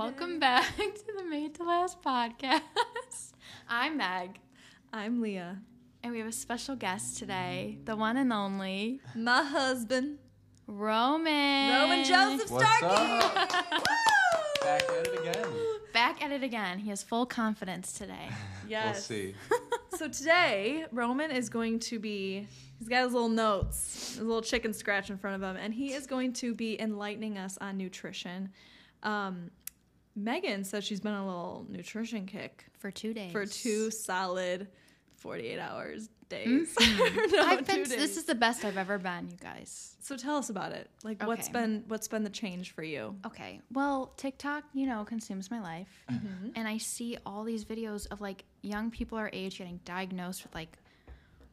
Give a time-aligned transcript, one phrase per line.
[0.00, 0.20] Happy Monday.
[0.20, 2.62] Welcome back to the Made to Last podcast.
[3.68, 4.38] I'm Meg,
[4.92, 5.58] I'm Leah.
[6.02, 10.18] and we have a special guest today, the one and only My husband,
[10.66, 11.72] Roman.
[11.82, 12.86] Roman Joseph What's Starkey.
[12.86, 13.34] up?
[14.62, 15.46] Back at it again.
[15.92, 16.78] Back at it again.
[16.78, 18.28] He has full confidence today.
[18.68, 19.08] Yes.
[19.10, 19.34] We'll see.
[19.98, 22.46] So today, Roman is going to be,
[22.78, 25.92] he's got his little notes, his little chicken scratch in front of him, and he
[25.92, 28.50] is going to be enlightening us on nutrition.
[29.02, 29.50] Um,
[30.24, 33.32] Megan says she's been on a little nutrition kick For two days.
[33.32, 34.68] for two solid
[35.16, 36.74] 48 hours days.
[36.74, 37.34] Mm-hmm.
[37.40, 39.96] I've been, two this is the best I've ever been, you guys.
[40.00, 40.88] So tell us about it.
[41.04, 43.16] Like, what's been what's been the change for you?
[43.26, 43.60] Okay.
[43.72, 46.04] Well, TikTok, you know, consumes my life.
[46.10, 46.50] Mm-hmm.
[46.54, 50.54] And I see all these videos of like young people our age getting diagnosed with
[50.54, 50.78] like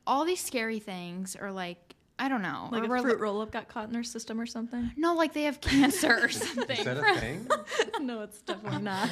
[0.06, 2.70] all these scary things or like, I don't know.
[2.72, 4.92] Like or a we're- fruit roll up got caught in their system or something?
[4.98, 6.78] No, like they have cancer or something.
[6.78, 7.48] Is that a thing?
[8.02, 9.10] no, it's definitely not.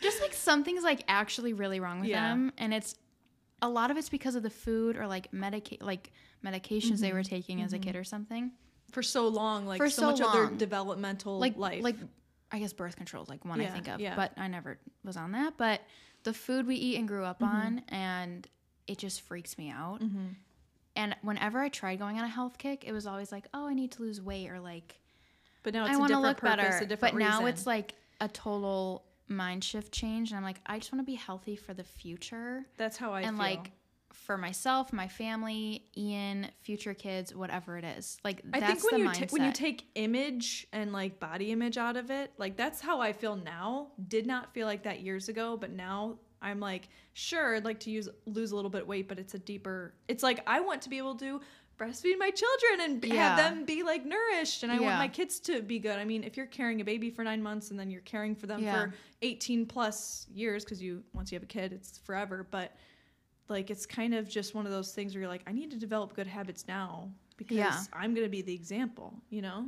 [0.00, 2.28] Just like something's like actually really wrong with Yeah.
[2.28, 2.52] them.
[2.58, 2.94] And it's
[3.62, 6.12] a lot of it's because of the food or like medica- like
[6.44, 7.34] medications they were mm-hmm.
[7.34, 7.98] taking as a kid mm-hmm.
[8.00, 8.52] or something.
[8.90, 11.82] For so long, like For so, so much of their developmental like life.
[11.82, 11.96] like
[12.50, 14.14] I guess birth control is like one I think of, yeah.
[14.14, 15.54] but I never was on that.
[15.56, 15.80] But
[16.24, 17.56] the food we eat and grew up Mm-hmm.
[17.56, 18.46] on, and
[18.86, 20.00] it just freaks me out.
[20.02, 20.26] Mm-hmm.
[20.94, 23.74] And whenever I tried going on a health kick, it was always like, oh, I
[23.74, 25.00] need to lose weight or like
[25.62, 26.76] but now it's I a want to look purpose, better.
[26.76, 30.78] a But different now it's like a total mind shift change, and I'm like, I
[30.78, 33.46] just want to be healthy for the future that's how I and feel.
[33.46, 33.70] like
[34.12, 38.18] for myself, my family, Ian, future kids, whatever it is.
[38.24, 39.32] Like I that's think when the you mindset.
[39.32, 43.12] when you take image and like body image out of it, like that's how I
[43.12, 43.88] feel now.
[44.08, 47.90] Did not feel like that years ago, but now I'm like, sure, I'd like to
[47.90, 49.94] use lose a little bit of weight, but it's a deeper.
[50.08, 51.40] It's like I want to be able to
[51.78, 55.40] breastfeed my children and b- have them be like nourished, and I want my kids
[55.40, 55.98] to be good.
[55.98, 58.46] I mean, if you're carrying a baby for nine months and then you're caring for
[58.46, 58.74] them Yeah.
[58.84, 62.72] for 18 plus years, because you once you have a kid, it's forever, but.
[63.48, 65.76] Like it's kind of just one of those things where you're like, I need to
[65.76, 67.78] develop good habits now because Yeah.
[67.92, 69.66] I'm gonna be the example, you know?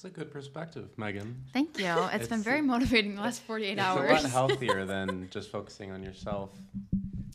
[0.00, 1.44] It's a good perspective, Megan.
[1.52, 1.94] Thank you.
[2.14, 4.08] It's been very motivating the last 48 It's hours.
[4.08, 6.58] a lot healthier than just focusing on yourself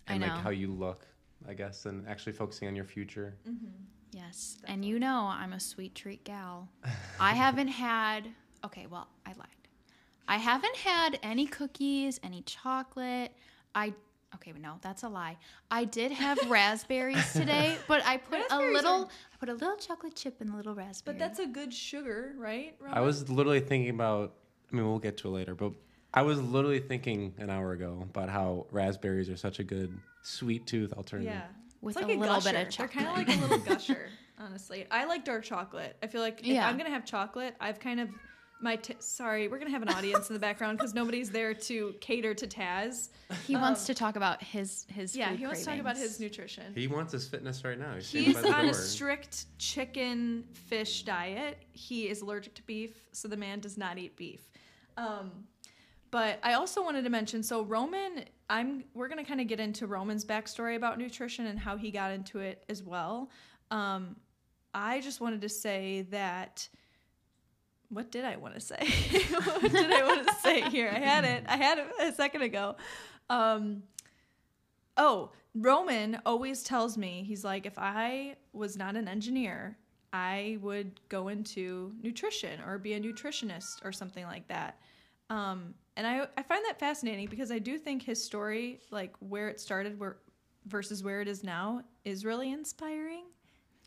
[0.08, 0.30] I and know.
[0.30, 1.06] like how you look,
[1.48, 3.36] I guess, and actually focusing on your future.
[3.48, 3.68] Mm-hmm.
[4.14, 4.58] Yes.
[4.66, 6.68] And you know I'm a sweet treat gal.
[7.20, 8.30] I haven't had
[8.66, 9.48] okay, well, I lied.
[10.28, 13.32] I haven't had any cookies, any chocolate.
[13.76, 13.94] I
[14.36, 15.38] okay, no, that's a lie.
[15.72, 19.76] I did have raspberries today, but I put a little are- I put a little
[19.78, 21.18] chocolate chip in the little raspberry.
[21.18, 22.76] But that's a good sugar, right?
[22.92, 24.34] I was literally thinking about,
[24.72, 25.72] I mean, we'll get to it later, but
[26.14, 30.66] I was literally thinking an hour ago about how raspberries are such a good sweet
[30.66, 31.34] tooth alternative.
[31.34, 31.48] yeah.
[31.82, 32.52] with it's a like a, little gusher.
[32.54, 32.94] bit of chocolate.
[32.94, 34.10] They're kind of like a little gusher,
[34.40, 34.86] honestly.
[34.90, 35.98] I like dark chocolate.
[36.02, 36.68] I feel like if Yeah.
[36.68, 38.10] I'm gonna have chocolate, I've kind of
[38.62, 41.94] my t- sorry, we're gonna have an audience in the background because nobody's there to
[42.00, 43.10] cater to Taz.
[43.46, 46.20] he wants to talk about his his Yeah, food he wants to talk about his
[46.20, 46.74] nutrition.
[46.74, 47.96] He wants his fitness right now.
[47.96, 51.60] He's, He's by the on a strict chicken fish diet.
[51.74, 54.50] He is allergic to beef, so the man does not eat beef.
[54.98, 55.32] Um,
[56.12, 59.86] but I also wanted to mention so Roman, I'm we're gonna kind of get into
[59.86, 63.30] Roman's backstory about nutrition and how he got into it as well.
[63.70, 64.16] Um,
[64.74, 66.68] I just wanted to say that.
[67.90, 68.78] What did I want to say?
[69.30, 70.90] what did I want to say here?
[70.94, 71.44] I had it.
[71.48, 72.76] I had it a second ago.
[73.30, 73.84] Um,
[74.98, 79.78] Oh, Roman always tells me, he's like, if I was not an engineer,
[80.14, 84.80] I would go into nutrition or be a nutritionist or something like that.
[85.30, 89.50] Um, and I, I find that fascinating because I do think his story, like where
[89.50, 90.18] it started where,
[90.68, 93.24] versus where it is now, is really inspiring.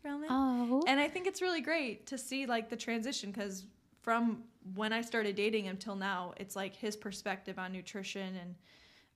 [0.03, 0.29] Roman.
[0.31, 0.83] Oh.
[0.87, 3.65] And I think it's really great to see like the transition because
[4.01, 4.43] from
[4.75, 8.55] when I started dating him till now, it's like his perspective on nutrition and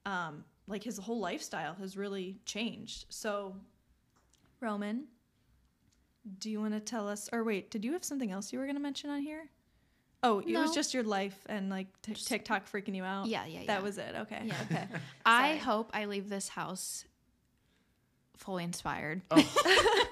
[0.06, 3.06] um, like his whole lifestyle has really changed.
[3.10, 3.56] So,
[4.60, 5.06] Roman,
[6.40, 7.30] do you want to tell us?
[7.32, 9.50] Or wait, did you have something else you were going to mention on here?
[10.26, 13.28] Oh, it was just your life and like t- TikTok freaking you out.
[13.28, 13.68] Yeah, yeah, yeah.
[13.68, 14.16] That was it.
[14.22, 14.42] Okay.
[14.46, 14.56] Yeah.
[14.72, 14.88] Okay.
[15.26, 17.04] I hope I leave this house
[18.38, 19.22] fully inspired.
[19.32, 19.38] Oh,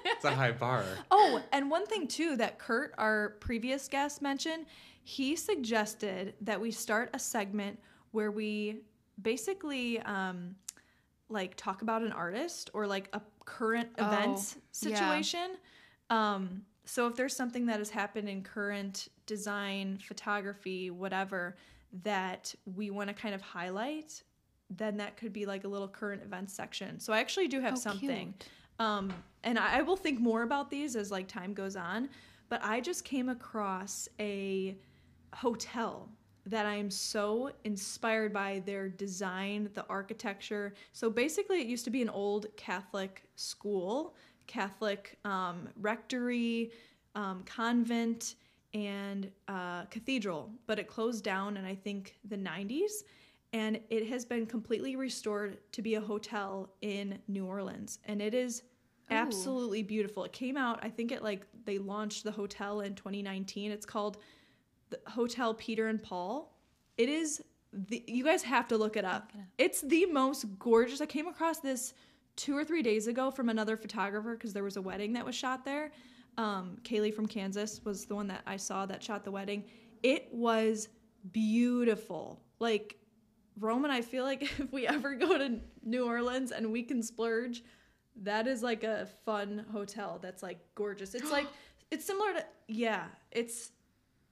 [0.06, 0.84] it's a high bar.
[1.12, 4.66] Oh, and one thing too that Kurt, our previous guest, mentioned,
[5.04, 7.80] he suggested that we start a segment
[8.12, 8.82] where we
[9.22, 10.56] basically um,
[11.30, 14.62] like talk about an artist or like a current Oh, event yeah.
[14.72, 15.52] situation.
[16.10, 21.56] Um, so if there's something that has happened in current design, photography, whatever,
[22.04, 24.24] that we want to kind of highlight,
[24.78, 27.00] then that could be like a little current events section.
[27.00, 28.34] So I actually do have Oh, something.
[28.80, 29.14] Um,
[29.44, 32.10] and I, I will think more about these as like time goes on.
[32.50, 34.78] But I just came across a
[35.34, 36.10] hotel
[36.46, 40.74] that I am so inspired by their design, the architecture.
[40.92, 44.16] So basically, it used to be an old Catholic school,
[44.48, 46.72] Catholic um, rectory,
[47.16, 48.36] um, convent,
[48.74, 53.04] and uh, cathedral, but it closed down in I think the 90s.
[53.54, 58.00] And it has been completely restored to be a hotel in New Orleans.
[58.06, 58.64] And it is
[59.12, 59.16] Ooh.
[59.16, 60.24] absolutely beautiful.
[60.24, 63.72] It came out, I think it like they launched the hotel in 2019.
[63.72, 64.18] It's called
[64.90, 66.58] the Hotel Peter and Paul.
[66.98, 67.42] It is
[67.74, 69.32] the you guys have to look it up.
[69.34, 69.48] Look it up.
[69.58, 71.02] It's the most gorgeous.
[71.02, 71.94] I came across this
[72.36, 75.36] two or three days ago from another photographer because there was a wedding that was
[75.36, 75.92] shot there.
[76.38, 79.66] Um, Kaylee from Kansas was the one that I saw that shot the wedding.
[80.04, 80.90] It was
[81.32, 82.42] beautiful.
[82.60, 82.98] Like
[83.60, 87.64] Roman, I feel like if we ever go to New Orleans and we can splurge,
[88.24, 91.16] that is like a fun hotel that's like gorgeous.
[91.16, 91.48] It's like
[91.92, 93.72] it's similar to yeah, it's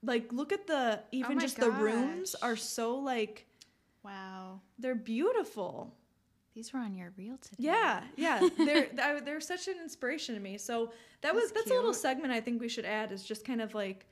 [0.04, 3.46] like look at the even my just the rooms are so like
[4.04, 4.62] Wow.
[4.78, 5.94] they're beautiful.
[6.56, 7.56] These were on your reel today.
[7.60, 10.58] Yeah, yeah, they're they're such an inspiration to me.
[10.58, 13.46] So that was That's that's a little segment I think we should add is just
[13.46, 14.06] kind of like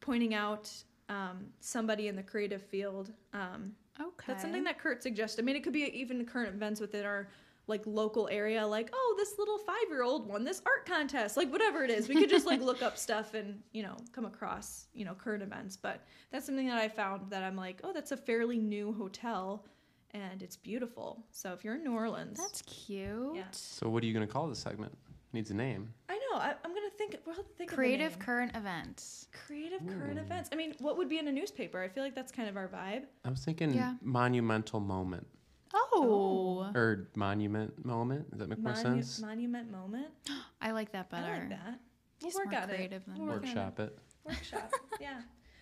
[0.00, 0.70] pointing out
[1.08, 3.12] um, somebody in the creative field.
[3.32, 4.24] Um, Okay.
[4.26, 5.42] that's something that Kurt suggested.
[5.42, 7.28] I mean, it could be even current events within our
[7.68, 11.52] like local area, like oh, this little five year old won this art contest, like
[11.52, 12.08] whatever it is.
[12.08, 15.42] We could just like look up stuff and you know come across you know current
[15.42, 15.76] events.
[15.76, 16.02] But
[16.32, 19.66] that's something that I found that I'm like, oh, that's a fairly new hotel,
[20.12, 21.24] and it's beautiful.
[21.30, 23.36] So if you're in New Orleans, That's cute.
[23.36, 23.42] Yeah.
[23.52, 24.96] So what are you gonna call this segment?
[25.32, 25.92] Needs a name.
[26.08, 26.38] I know.
[26.38, 27.16] I, I'm gonna think.
[27.26, 29.26] We'll have to think Creative of current events.
[29.46, 30.48] creative current events.
[30.52, 31.82] I mean, what would be in a newspaper?
[31.82, 33.02] I feel like that's kind of our vibe.
[33.24, 33.94] I was thinking Yeah.
[34.02, 35.26] monumental moment
[35.74, 36.78] Oh, oh.
[36.78, 38.30] or monument moment.
[38.30, 39.20] Does that make more sense?
[39.20, 40.06] monument moment.
[40.62, 41.26] I like that better.
[41.26, 41.78] I like that.
[42.22, 43.06] We'll He's work more on creative it.
[43.06, 43.98] than We'll work on Workshop it.
[44.24, 44.72] Workshop.
[45.00, 45.20] yeah.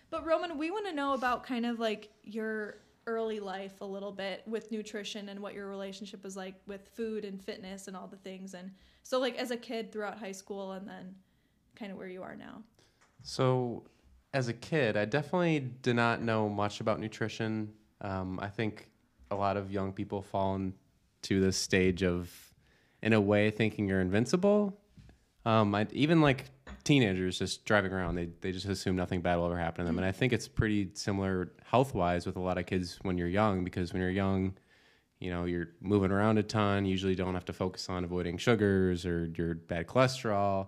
[0.09, 4.11] But Roman, we want to know about kind of like your early life a little
[4.11, 8.07] bit with nutrition and what your relationship was like with food and fitness and all
[8.07, 8.53] the things.
[8.53, 8.71] And
[9.07, 11.15] so, like, as a kid throughout high school and then
[11.77, 12.61] kind of where you are now.
[13.23, 13.85] So,
[14.33, 17.71] as a kid, I definitely did not know much about nutrition.
[18.01, 18.89] Um, I think
[19.31, 22.29] a lot of young people fall into this stage of,
[23.01, 24.77] in a way, thinking you're invincible.
[25.45, 26.43] Um, I, even like
[26.83, 29.99] teenagers just driving around, they, they just assume nothing bad will ever happen to them.
[29.99, 33.29] And I think it's pretty similar health wise with a lot of kids when you're
[33.29, 34.57] young, because when you're young,
[35.19, 39.05] you know, you're moving around a ton, usually don't have to focus on avoiding sugars
[39.05, 40.67] or your bad cholesterol.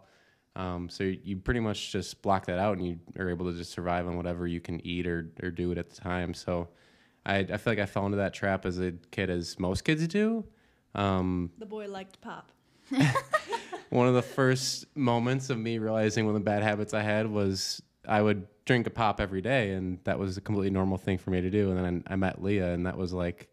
[0.55, 3.71] Um, so you pretty much just block that out and you are able to just
[3.71, 6.33] survive on whatever you can eat or, or do it at the time.
[6.33, 6.67] So
[7.25, 10.07] I, I feel like I fell into that trap as a kid, as most kids
[10.07, 10.43] do.
[10.95, 12.51] Um, The boy liked pop.
[13.89, 17.27] one of the first moments of me realizing one of the bad habits I had
[17.29, 21.19] was I would drink a pop every day, and that was a completely normal thing
[21.19, 21.69] for me to do.
[21.71, 23.49] And then I, I met Leah, and that was like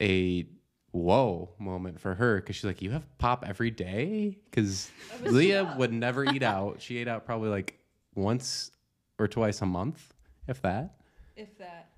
[0.00, 0.46] a
[0.92, 4.90] whoa moment for her because she's like, "You have pop every day?" Because
[5.22, 5.78] Leah tough.
[5.78, 6.80] would never eat out.
[6.80, 7.78] She ate out probably like
[8.14, 8.70] once
[9.18, 10.14] or twice a month,
[10.48, 10.96] if that.
[11.36, 11.90] If that.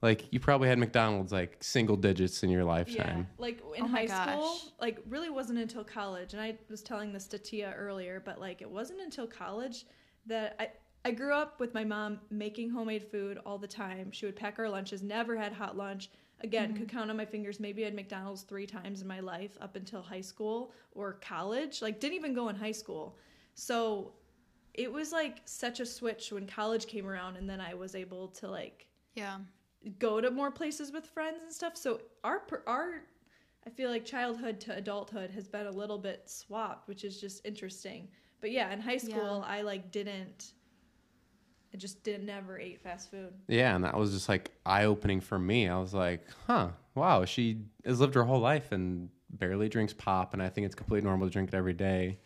[0.00, 3.26] Like you probably had McDonald's like single digits in your lifetime.
[3.28, 7.12] Yeah, like in Oh high school, like really wasn't until college, and I was telling
[7.12, 9.86] this to Tia earlier, but like it wasn't until college
[10.26, 10.68] that I
[11.04, 14.12] I grew up with my mom making homemade food all the time.
[14.12, 16.10] She would pack our lunches, never had hot lunch.
[16.40, 16.78] Again, mm-hmm.
[16.78, 17.58] could count on my fingers.
[17.58, 21.82] Maybe I had McDonald's three times in my life up until high school or college.
[21.82, 23.18] Like didn't even go in high school,
[23.54, 24.12] so
[24.74, 28.28] it was like such a switch when college came around, and then I was able
[28.28, 29.38] to like Yeah.
[29.98, 31.76] go to more places with friends and stuff.
[31.76, 33.02] So our our
[33.66, 37.44] I feel like childhood to adulthood has been a little bit swapped, which is just
[37.44, 38.08] interesting.
[38.40, 40.52] But yeah, in high school I like didn't
[41.78, 43.32] just didn't never ate fast food.
[43.46, 45.68] Yeah, and that was just like eye opening for me.
[45.68, 50.34] I was like, huh, wow, she has lived her whole life and barely drinks pop,
[50.34, 52.18] and I think it's completely normal to drink it every day.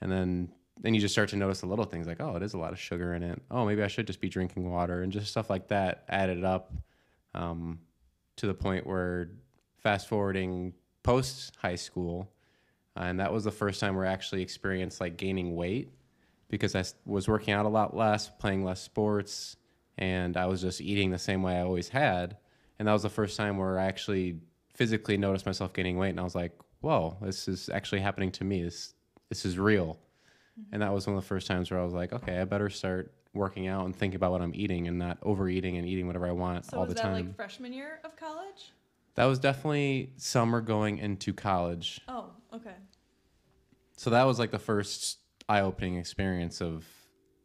[0.00, 2.54] And then then you just start to notice the little things like, oh, it is
[2.54, 3.42] a lot of sugar in it.
[3.50, 6.72] Oh, maybe I should just be drinking water, and just stuff like that added up
[7.34, 7.80] um,
[8.36, 9.30] to the point where
[9.76, 12.30] fast forwarding post high school,
[12.96, 15.90] and that was the first time I actually experienced like gaining weight
[16.48, 19.56] because I was working out a lot less, playing less sports,
[19.96, 22.36] and I was just eating the same way I always had.
[22.78, 24.40] And that was the first time where I actually
[24.74, 28.44] physically noticed myself gaining weight, and I was like, "Whoa, this is actually happening to
[28.44, 28.62] me.
[28.62, 28.94] This
[29.28, 29.98] this is real."
[30.58, 30.74] Mm-hmm.
[30.74, 32.70] And that was one of the first times where I was like, "Okay, I better
[32.70, 36.26] start working out and think about what I'm eating and not overeating and eating whatever
[36.26, 38.72] I want So all was the that time." like freshman year of college?
[39.16, 42.00] that was definitely summer going into college.
[42.06, 42.76] Oh, okay.
[43.96, 46.86] So that was like the first eye-opening experience of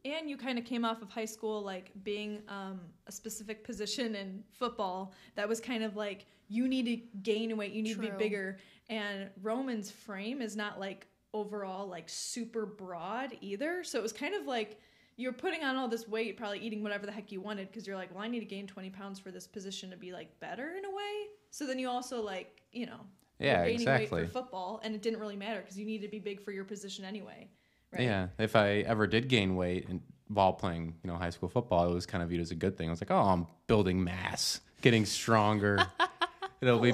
[0.06, 4.16] and you kind of came off of high school like being um, a specific position
[4.16, 8.02] in football that was kind of like you need to gain weight, you need to
[8.02, 8.58] be bigger.
[8.90, 13.84] And Roman's frame is not like overall like super broad either.
[13.84, 14.78] So it was kind of like
[15.16, 17.96] you're putting on all this weight, probably eating whatever the heck you wanted because you're
[17.96, 20.76] like, well, I need to gain 20 pounds for this position to be like better
[20.78, 21.28] in a way.
[21.52, 23.00] So then you also like, you know,
[23.40, 24.22] Yeah, gaining exactly.
[24.22, 26.52] weight for football, and it didn't really matter because you need to be big for
[26.52, 27.48] your position anyway.
[27.94, 28.04] Right?
[28.04, 31.90] Yeah, if I ever did gain weight and while playing, you know, high school football,
[31.90, 32.90] it was kind of viewed as a good thing.
[32.90, 35.86] I was like, oh, I'm building mass, getting stronger.
[36.62, 36.94] it'll be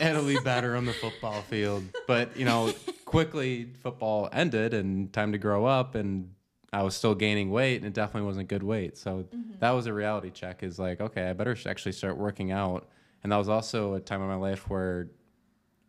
[0.00, 1.84] it'll be better on the football field.
[2.06, 2.72] But you know,
[3.04, 6.34] quickly football ended and time to grow up, and
[6.72, 8.96] I was still gaining weight, and it definitely wasn't good weight.
[8.96, 9.58] So mm-hmm.
[9.58, 10.62] that was a reality check.
[10.62, 12.88] Is like, okay, I better actually start working out.
[13.22, 15.10] And that was also a time in my life where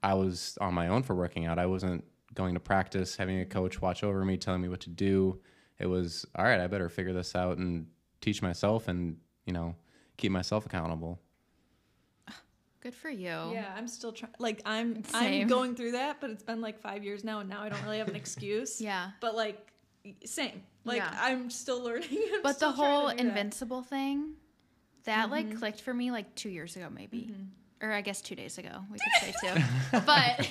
[0.04, 1.60] I was on my own for working out.
[1.60, 4.90] I wasn't going to practice, having a coach watch over me, telling me what to
[4.90, 5.40] do.
[5.80, 6.60] It was all right.
[6.60, 7.88] I better figure this out and
[8.22, 9.76] teach myself, and you know,
[10.18, 11.20] keep myself accountable.
[12.82, 13.28] Good for you.
[13.28, 14.34] Yeah, I'm still trying.
[14.40, 15.44] Like I'm, Same.
[15.44, 17.82] I'm going through that, but it's been like five years now, and now I don't
[17.84, 18.82] really have an excuse.
[18.82, 19.12] Yeah.
[19.20, 19.72] But like,
[20.26, 20.64] same.
[20.84, 21.16] Like Yeah.
[21.16, 22.10] I'm still learning.
[22.34, 23.20] I'm But still the whole do that.
[23.24, 24.34] invincible thing,
[25.04, 25.60] that like mm-hmm.
[25.60, 27.86] clicked for me like two years ago, maybe, mm-hmm.
[27.88, 28.84] or I guess two days ago.
[28.92, 30.00] We could say two.
[30.06, 30.50] but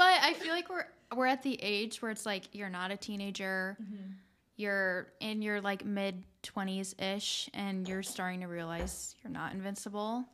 [0.00, 2.96] but I feel like we're we're at the age where it's like you're not a
[2.96, 4.12] teenager, mm-hmm.
[4.56, 10.24] you're in your like mid twenties ish, and you're starting to realize you're not invincible,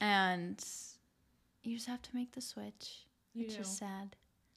[0.00, 0.62] and
[1.62, 3.60] you just have to make the switch, You which do.
[3.60, 4.16] is sad.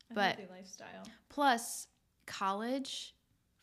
[0.10, 1.04] A but- lifestyle.
[1.30, 1.88] Plus,
[2.26, 3.14] college,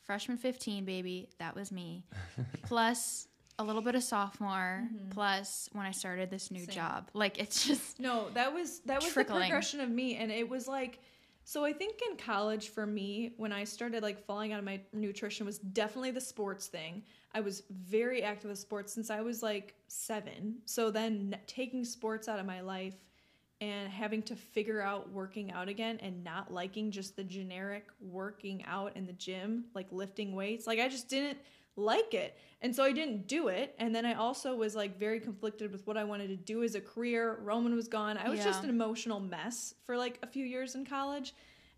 [0.05, 2.05] freshman 15, baby, that was me.
[2.63, 3.27] plus,
[3.59, 4.89] a little bit of sophomore.
[5.11, 6.67] Plus, when I started this new Mm-hmm.
[6.71, 6.75] Same.
[6.75, 7.11] job.
[7.15, 9.41] Like, it's just, No, that was that was Trickling.
[9.41, 11.01] the progression of me, and it was like.
[11.47, 14.81] So I think in college for me, when I started like falling out of my
[14.95, 17.03] nutrition, was definitely the sports thing.
[17.35, 20.57] I was very active with sports since I was like seven.
[20.65, 22.95] So then taking sports out of my life
[23.61, 28.65] and having to figure out working out again and not liking just the generic working
[28.67, 30.67] out in the gym, like lifting weights.
[30.67, 31.37] Like I just didn't
[31.77, 32.37] like it.
[32.63, 33.75] And so I didn't do it.
[33.79, 36.75] And then I also was like very conflicted with what I wanted to do as
[36.75, 37.39] a career.
[37.43, 38.17] Roman was gone.
[38.17, 41.35] I was just an emotional mess for like a few years in college.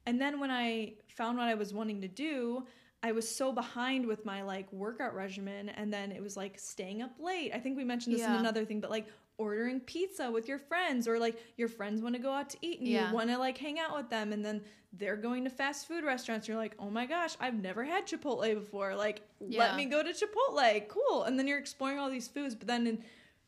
[0.07, 2.67] And then when I found what I was wanting to do,
[3.03, 7.03] I was so behind with my like workout regimen and then it was like staying
[7.03, 7.53] up late.
[7.55, 9.07] I think we mentioned this in another thing, but like
[9.39, 12.79] ordering pizza with your friends or like your friends want to go out to eat
[12.79, 13.09] and Yeah.
[13.09, 14.63] you want to like hang out with them and then
[14.93, 16.49] they're going to fast food restaurants.
[16.49, 18.95] You're like, "Oh my gosh, I've never had Chipotle before.
[18.95, 19.61] Like, Yeah.
[19.61, 20.89] let me go to Chipotle.
[20.89, 23.03] Cool." And then you're exploring all these foods, but then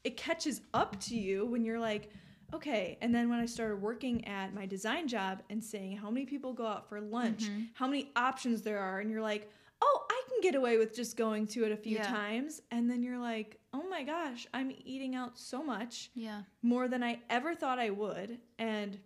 [0.04, 2.10] it catches up to you when you're like,
[2.52, 2.98] okay.
[3.00, 6.52] And then when I started working at my design job and seeing how many people
[6.52, 7.62] go out for lunch, Mm-hmm.
[7.74, 11.16] how many options there are, and you're like, oh, I can get away with just
[11.16, 12.02] going to it a few Yeah.
[12.10, 12.62] times.
[12.70, 16.42] And then you're like, oh my gosh, I'm eating out so much yeah.
[16.62, 18.38] more than I ever thought I would.
[18.58, 18.98] And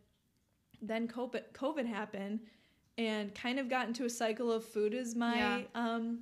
[0.80, 2.40] then COVID, COVID happened
[2.98, 5.60] and kind of got into a cycle of food is my Yeah.
[5.74, 6.20] um,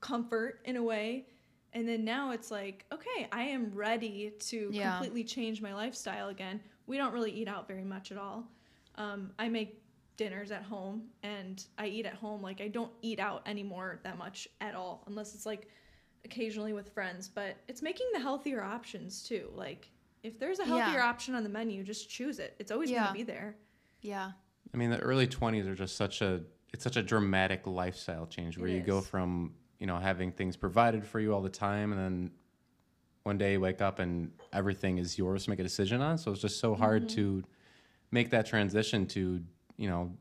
[0.00, 1.26] comfort in a way.
[1.72, 4.92] And then now it's like, okay, I am ready to Yeah.
[4.92, 6.60] completely change my lifestyle again.
[6.86, 8.48] We don't really eat out very much at all.
[8.94, 9.82] Um, I make
[10.16, 12.42] dinners at home and I eat at home.
[12.42, 15.68] Like, I don't eat out anymore that much at all, unless it's like
[16.24, 17.28] occasionally with friends.
[17.28, 19.50] But it's making the healthier options too.
[19.54, 19.90] Like,
[20.22, 20.68] if there's a Yeah.
[20.84, 22.56] healthier option on the menu, just choose it.
[22.58, 22.98] It's always Yeah.
[23.00, 23.56] going to be there.
[24.02, 24.32] Yeah.
[24.72, 26.42] I mean, the early 20s are just such a
[26.72, 30.56] it's such a dramatic lifestyle change where It you go from, you know, having things
[30.56, 32.30] provided for you all the time and then
[33.22, 36.18] one day you wake up and everything is yours to make a decision on.
[36.18, 37.16] So it's just so hard Mm-hmm.
[37.16, 37.44] to
[38.10, 39.42] make that transition to,
[39.76, 40.12] you know,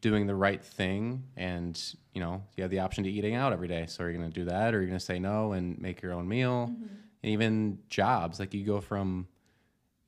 [0.00, 3.68] doing the right thing and, you know, you have the option to eating out every
[3.68, 3.86] day.
[3.88, 5.78] So are you going to do that or are you going to say no and
[5.80, 6.70] make your own meal?
[6.70, 6.84] Mm-hmm.
[7.22, 9.26] And even jobs, like you go from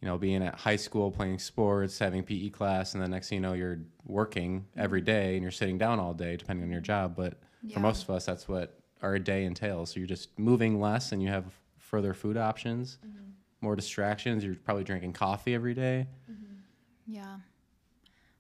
[0.01, 3.37] you know, being at high school playing sports, having PE class, and then next thing
[3.37, 4.81] you know, you're working mm-hmm.
[4.81, 7.17] every day and you're sitting down all day, depending on your job.
[7.17, 7.75] But Yeah.
[7.75, 9.91] for most of us, that's what our day entails.
[9.91, 11.45] So you're just moving less and you have
[11.79, 13.31] further food options, mm-hmm.
[13.61, 14.45] more distractions.
[14.45, 16.07] You're probably drinking coffee every day.
[16.31, 16.55] Mm-hmm.
[17.07, 17.37] Yeah.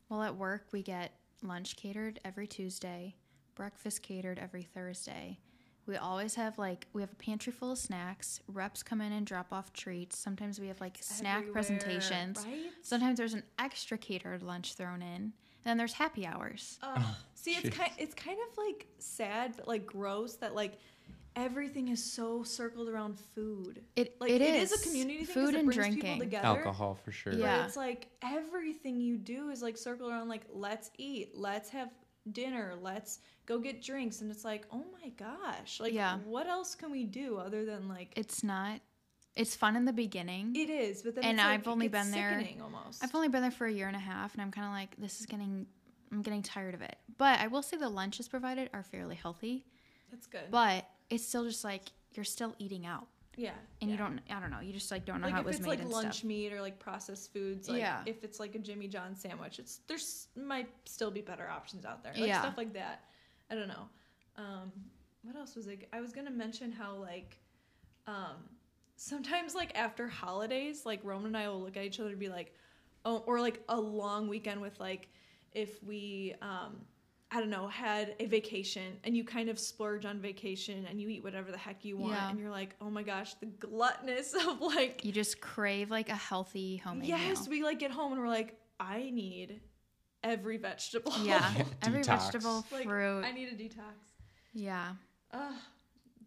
[0.09, 1.12] Well, at work, we get
[1.43, 3.15] lunch catered every Tuesday,
[3.55, 5.38] breakfast catered every Thursday.
[5.87, 8.41] We always have like, we have a pantry full of snacks.
[8.47, 10.19] Reps come in and drop off treats.
[10.19, 12.45] Sometimes we have like snack Everywhere, presentations.
[12.47, 12.71] right?
[12.83, 15.33] Sometimes there's an extra catered lunch thrown in.
[15.65, 16.79] And then there's happy hours.
[16.83, 17.03] Ugh.
[17.35, 20.79] see, it's kind it's kind of like sad, but like gross that like
[21.38, 23.85] everything is so circled around food.
[23.97, 24.80] It, Like it it is is.
[24.80, 26.02] a community thing 'cause Food it and brings drinking.
[26.02, 26.47] people together.
[26.47, 27.33] Alcohol for sure.
[27.33, 27.64] But Yeah.
[27.64, 31.90] it's like everything you do is like circled around like let's eat, let's have
[32.33, 32.75] dinner.
[32.83, 34.21] Let's go get drinks.
[34.21, 36.18] And it's like, oh my gosh, like, Yeah.
[36.25, 38.80] what else can we do other than like It's not.
[39.37, 40.57] It's fun in the beginning.
[40.57, 41.02] it is?
[41.02, 43.04] But then And it's like, I've it only been there- Almost.
[43.04, 44.97] I've only been there for a year and a half, and I'm kind of like,
[44.97, 45.66] this is getting.
[46.11, 46.97] I'm getting tired of it.
[47.18, 49.66] But I will say the lunches provided are fairly healthy.
[50.11, 50.50] That's good.
[50.50, 53.53] But it's still just like you're still eating out, yeah.
[53.81, 54.21] and you don't.
[54.31, 54.61] I don't know.
[54.61, 56.15] You just like don't know like how if it was it's made like and lunch
[56.19, 56.25] stuff.
[56.25, 58.03] meat or like processed foods like Yeah.
[58.07, 62.03] if it's like a jimmy john sandwich it's there's might still be better options out
[62.03, 62.41] there like Yeah.
[62.41, 63.05] stuff like that
[63.50, 63.88] i don't know
[64.37, 64.73] um
[65.23, 67.38] what else was like i was gonna mention how like
[68.07, 68.37] um
[68.97, 72.29] sometimes like after holidays like roman and i will look at each other and be
[72.29, 72.55] like
[73.05, 75.09] oh or like a long weekend with like
[75.53, 76.77] if we um
[77.31, 81.09] I don't know, had a vacation and you kind of splurge on vacation and you
[81.11, 82.31] eat whatever the heck you want Yeah.
[82.31, 86.15] and you're like, oh my gosh, the gluttonous of like You just crave like a
[86.15, 87.51] healthy homemade yes, meal.
[87.51, 89.61] we like get home and we're like, I need
[90.25, 91.13] every vegetable.
[91.23, 92.33] Yeah, every Detox.
[92.33, 93.23] vegetable, like fruit.
[93.25, 93.93] I need a detox.
[94.55, 94.93] yeah.
[95.33, 95.55] Ugh,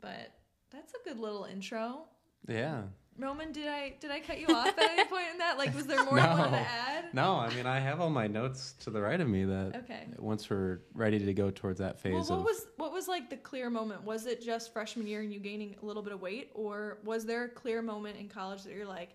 [0.01, 0.33] but
[0.71, 2.03] that's a good little intro.
[2.47, 2.83] Yeah.
[3.21, 5.57] Roman, did I did I cut you off at any point in that?
[5.57, 7.05] Like, was there more you wanted to add?
[7.13, 10.07] No, I mean I have all my notes to the right of me that Okay.
[10.17, 13.29] once we're ready to go towards that phase Well, what of was what was like
[13.29, 14.03] the clear moment?
[14.03, 17.25] Was it just freshman year and you gaining a little bit of weight, or was
[17.25, 19.09] there a clear moment in college that you're like,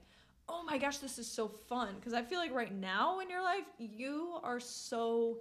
[0.48, 1.94] oh my gosh, this is so fun?
[1.96, 5.38] Because I feel like right now in your life you are so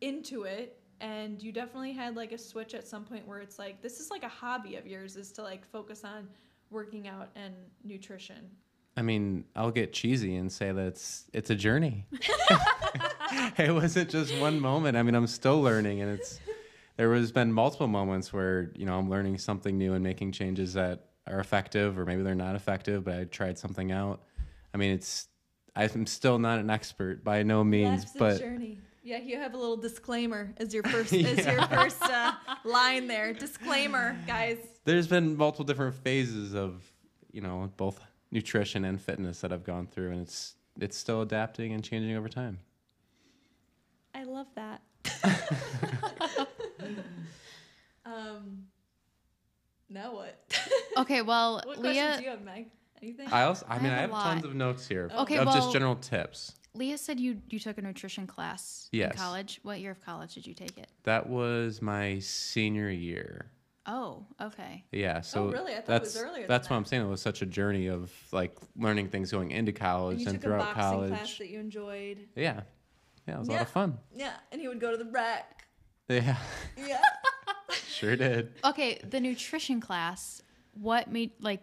[0.00, 3.82] into it, and you definitely had like a switch at some point where it's like
[3.82, 6.28] this is like a hobby of yours is to like focus on
[6.70, 8.50] working out and nutrition.
[8.96, 12.06] I mean, I'll get cheesy and say that it's it's a journey.
[13.58, 14.96] it wasn't just one moment.
[14.96, 16.40] I mean, I'm still learning, and it's
[16.96, 20.74] there was been multiple moments where you know I'm learning something new and making changes
[20.74, 24.22] that are effective, or maybe they're not effective, but I tried something out.
[24.74, 25.28] I mean, it's
[25.76, 28.80] I'm still not an expert by no means, but journey.
[29.08, 32.32] Yeah, you have a little disclaimer as your first as your first uh,
[32.66, 33.32] line there.
[33.32, 34.58] Disclaimer, guys.
[34.84, 36.82] there's been multiple different phases of
[37.32, 37.98] you know both
[38.30, 42.28] nutrition and fitness that I've gone through, and it's it's still adapting and changing over
[42.28, 42.58] time.
[44.14, 44.82] I love that.
[48.04, 48.66] um,
[49.88, 50.38] now what?
[50.98, 52.66] Okay, well, what questions Leah do you have, Meg?
[53.00, 53.28] Anything?
[53.32, 55.46] I also, I I mean, have I a have tons of notes here Okay, of
[55.46, 56.56] well- just general tips.
[56.78, 59.12] Leah said you you took a nutrition class Yes.
[59.12, 59.60] in college.
[59.62, 60.88] What year of college did you take it?
[61.02, 63.50] That was my senior year.
[63.86, 64.84] Oh, okay.
[64.92, 65.72] Yeah, oh, so Oh, really?
[65.72, 66.78] I thought it that's was earlier than that's what that.
[66.78, 67.02] I'm saying.
[67.02, 70.34] It was such a journey of like learning things going into and college you and,
[70.36, 71.10] took a throughout boxing college.
[71.10, 72.28] class that you enjoyed.
[72.36, 72.60] Yeah,
[73.26, 73.98] yeah, it was a lot of fun.
[74.14, 75.64] Yeah, and he would go to the rack.
[76.08, 76.36] Yeah,
[76.76, 77.02] Yeah.
[77.88, 78.52] sure did.
[78.64, 80.42] Okay, the nutrition class.
[80.74, 81.62] What made like?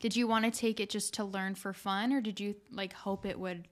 [0.00, 2.92] Did you want to take it just to learn for fun, or did you like
[2.92, 3.68] hope it would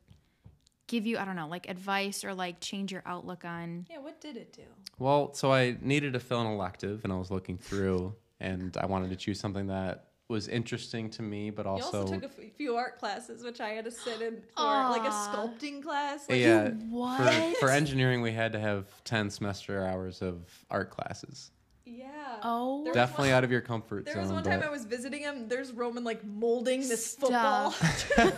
[0.86, 3.86] give you I don't know like advice or like change your outlook on?
[3.90, 3.98] yeah.
[3.98, 4.62] What did it do?
[4.98, 8.86] Well, so I needed to fill an elective, and I was looking through, and I
[8.86, 12.26] wanted to choose something that was interesting to me, but You also, also took a
[12.26, 16.28] f- few art classes, which I had to sit in for, like a sculpting class.
[16.28, 16.70] Like, yeah.
[16.90, 17.32] What?
[17.60, 21.50] For, for engineering, we had to have ten semester hours of art classes.
[21.84, 22.38] Yeah.
[22.42, 22.82] Oh.
[22.84, 24.24] There Definitely one- out of your comfort There zone.
[24.26, 25.46] There was one time I was visiting him.
[25.46, 27.74] There's Roman like molding this Stop.
[27.74, 28.32] football.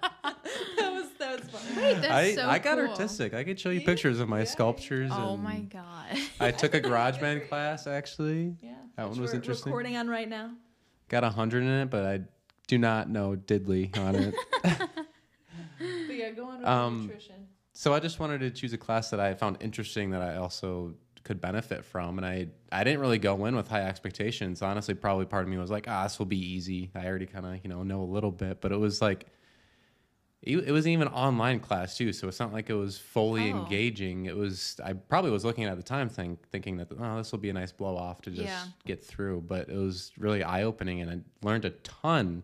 [1.84, 2.24] that was that was fun.
[2.24, 2.88] Wait, that's I, so I got cool.
[2.88, 3.34] artistic.
[3.34, 4.44] I could show you pictures of my Yeah.
[4.44, 5.10] sculptures.
[5.14, 6.18] Oh and my god.
[6.40, 8.56] I took a GarageBand class actually.
[8.62, 9.70] Yeah, That which one was we're interesting.
[9.72, 10.50] Recording on right now.
[11.08, 12.20] Got a hundred in it, but I
[12.66, 14.34] do not know diddly on it.
[15.78, 17.46] But yeah, go on with Um, nutrition.
[17.72, 20.94] so I just wanted to choose a class that I found interesting that I also
[21.24, 24.62] could benefit from, and I I didn't really go in with high expectations.
[24.62, 26.90] Honestly, probably part of me was like, ah, this will be easy.
[26.94, 29.26] I already kind of you know know a little bit, but it was like.
[30.46, 33.56] It was even online class too, so it's not like it was fully Oh.
[33.56, 34.26] engaging.
[34.26, 37.38] It was I probably was looking at the time, think, thinking that oh this will
[37.38, 38.64] be a nice blow off to just Yeah.
[38.84, 42.42] get through, but it was really eye opening, and I learned a ton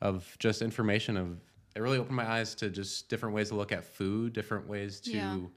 [0.00, 1.16] of just information.
[1.18, 1.38] Of
[1.76, 5.00] it really opened my eyes to just different ways to look at food, different ways
[5.02, 5.48] to Yeah.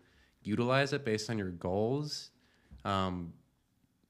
[0.44, 2.32] utilize it based on your goals.
[2.84, 3.34] Um,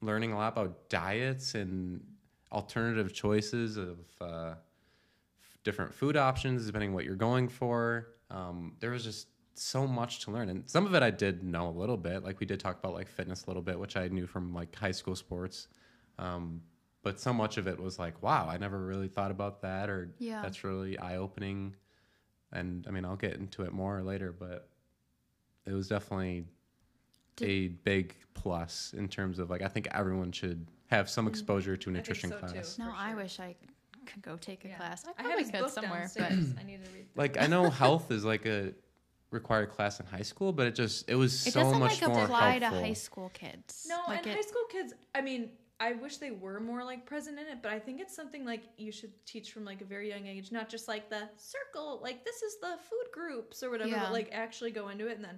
[0.02, 2.04] learning a lot about diets and
[2.52, 4.54] alternative choices of uh,
[5.68, 8.08] different food options depending what you're going for.
[8.32, 11.68] Um, there was just so much to learn, and some of it I did know
[11.70, 12.24] a little bit.
[12.24, 14.74] Like we did talk about like fitness a little bit, which I knew from like
[14.76, 15.68] high school sports.
[16.20, 16.62] Um,
[17.04, 20.14] but so much of it was like, wow, I never really thought about that, or
[20.20, 20.42] Yeah.
[20.42, 21.76] that's really eye opening.
[22.52, 24.70] And I mean, I'll get into it more later, but
[25.66, 26.46] it was definitely
[27.36, 31.76] Did- a big plus in terms of like I think everyone should have some exposure
[31.78, 31.96] to a Mm.
[31.98, 32.48] I think nutrition so, too.
[32.54, 32.78] class.
[32.80, 33.56] No, For I wish I
[34.08, 34.78] could go take a Yeah.
[34.78, 35.04] class.
[35.06, 36.32] I I have probably his could book somewhere, but.
[36.32, 37.06] I need to read.
[37.16, 38.74] Like I know health is like a
[39.32, 42.10] required class in high school, but it just it was It so doesn't much like
[42.12, 42.80] more apply helpful.
[42.80, 43.86] to high school kids.
[43.90, 47.06] No, like and it, high school kids, I mean, I wish they were more like
[47.06, 49.86] present in it, but I think it's something like you should teach from like a
[49.86, 53.70] very young age, not just like the circle, like this is the food groups or
[53.70, 54.04] whatever, Yeah.
[54.04, 55.38] but like actually go into it and then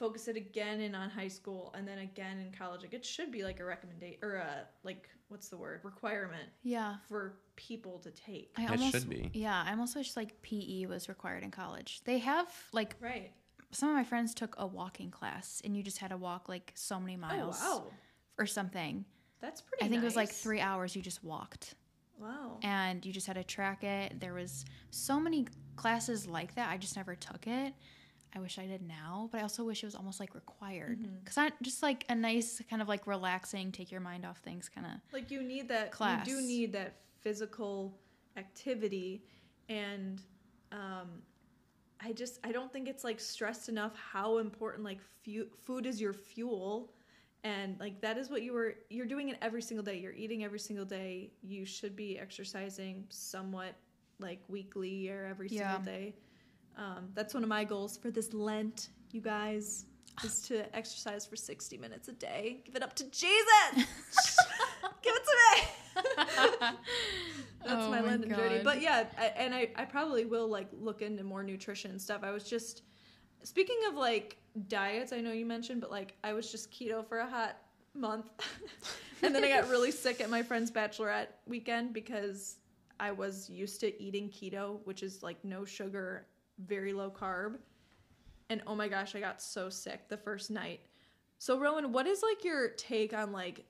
[0.00, 2.80] focus it again in on high school and then again in college.
[2.80, 6.96] Like it should be like a recommendation or a like what's the word requirement yeah.
[7.06, 8.50] for people to take.
[8.56, 9.30] I It should be.
[9.34, 12.00] Yeah, I almost wish like PE was required in college.
[12.04, 13.30] They have like Right.
[13.72, 16.72] some of my friends took a walking class, and you just had to walk like
[16.74, 17.92] so many oh, miles Oh wow,
[18.38, 19.04] or something.
[19.38, 19.84] that's pretty.
[19.84, 20.96] I think it was like three hours.
[20.96, 21.74] You just walked,
[22.18, 22.58] Wow.
[22.62, 24.18] and you just had to track it.
[24.18, 26.70] There was so many classes like that.
[26.70, 27.74] I just never took it.
[28.34, 31.16] I wish I did now, but I also wish it was almost like required Mm-hmm.
[31.24, 34.68] because I just like a nice kind of like relaxing, take your mind off things
[34.68, 34.92] kind of.
[35.12, 36.26] like you need that Class.
[36.26, 37.98] you do need that physical
[38.36, 39.22] activity
[39.68, 40.22] and
[40.72, 41.08] um
[42.00, 46.00] i just i don't think it's like stressed enough how important like fu- food is
[46.00, 46.92] your fuel
[47.44, 50.44] and like that is what you were you're doing it every single day you're eating
[50.44, 53.74] every single day you should be exercising somewhat
[54.20, 55.74] like weekly or every Yeah.
[55.76, 56.14] single day
[56.76, 59.86] um, that's one of my goals for this lent you guys
[60.24, 62.60] is to exercise for 60 minutes a day.
[62.64, 63.36] Give it up to jesus!
[65.02, 66.76] Give it to me!
[67.64, 68.56] That's Oh my my Lenten journey.
[68.56, 68.64] God.
[68.64, 72.22] but yeah I, and I, I probably will like look into more nutrition stuff.
[72.24, 72.82] I was just
[73.42, 74.36] speaking of like
[74.68, 77.56] diets i know you mentioned but like i was just keto for a hot
[77.94, 78.26] month.
[79.22, 82.56] And then i got really sick at my friend's bachelorette weekend because
[82.98, 86.26] i was used to eating keto which is like no sugar
[86.66, 87.56] very low carb.
[88.48, 90.80] And oh my gosh i got so sick the first night.
[91.38, 93.64] So Roman what is like your take on like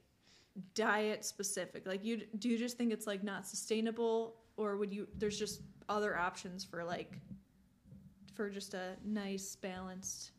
[0.74, 1.86] diet specific?
[1.86, 4.36] Like you do you just think it's like not sustainable?
[4.56, 7.12] Or would you there's just other options for like
[8.34, 10.30] for just a nice balanced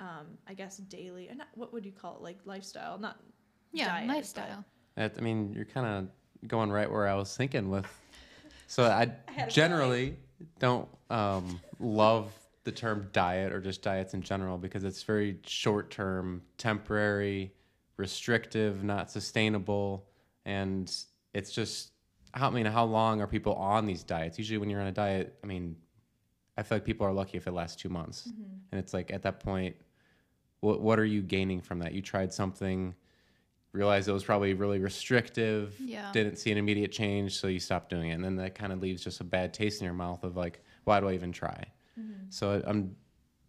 [0.00, 2.22] um i guess daily and not, what would you call it?
[2.22, 3.20] Like lifestyle not
[3.72, 4.64] Yeah, diet, lifestyle.
[4.96, 7.86] That- I mean, you're kind of going right where I was thinking with.
[8.66, 10.16] So I had a generally
[10.58, 12.32] don't um, love
[12.64, 17.52] the term diet or just diets in general because it's very short term, temporary,
[17.96, 20.06] restrictive, not sustainable,
[20.44, 20.92] and
[21.32, 21.90] it's just.
[22.32, 24.38] How, I mean, how long are people on these diets?
[24.38, 25.76] Usually, when you're on a diet, I mean,
[26.56, 28.26] I feel like people are lucky if it lasts two months,
[28.72, 29.76] and it's like at that point,
[30.60, 31.92] what what are you gaining from that?
[31.92, 32.94] You tried something,
[33.74, 36.10] realized it was probably really restrictive, Yeah.
[36.12, 38.80] didn't see an immediate change, so you stopped doing it, and then that kind of
[38.80, 41.66] leaves just a bad taste in your mouth of like, why do I even try?
[41.98, 42.30] Mm-hmm.
[42.30, 42.94] So I- I'm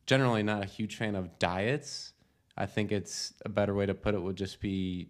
[0.08, 2.14] generally not a huge fan of diets.
[2.58, 5.10] I think it's a better way to put it would just be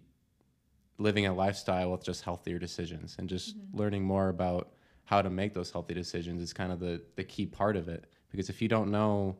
[0.98, 3.78] living a lifestyle with just healthier decisions and just mm-hmm.
[3.78, 4.72] learning more about
[5.04, 8.04] how to make those healthy decisions is kind of the, the key part of it.
[8.30, 9.36] Because if you don't know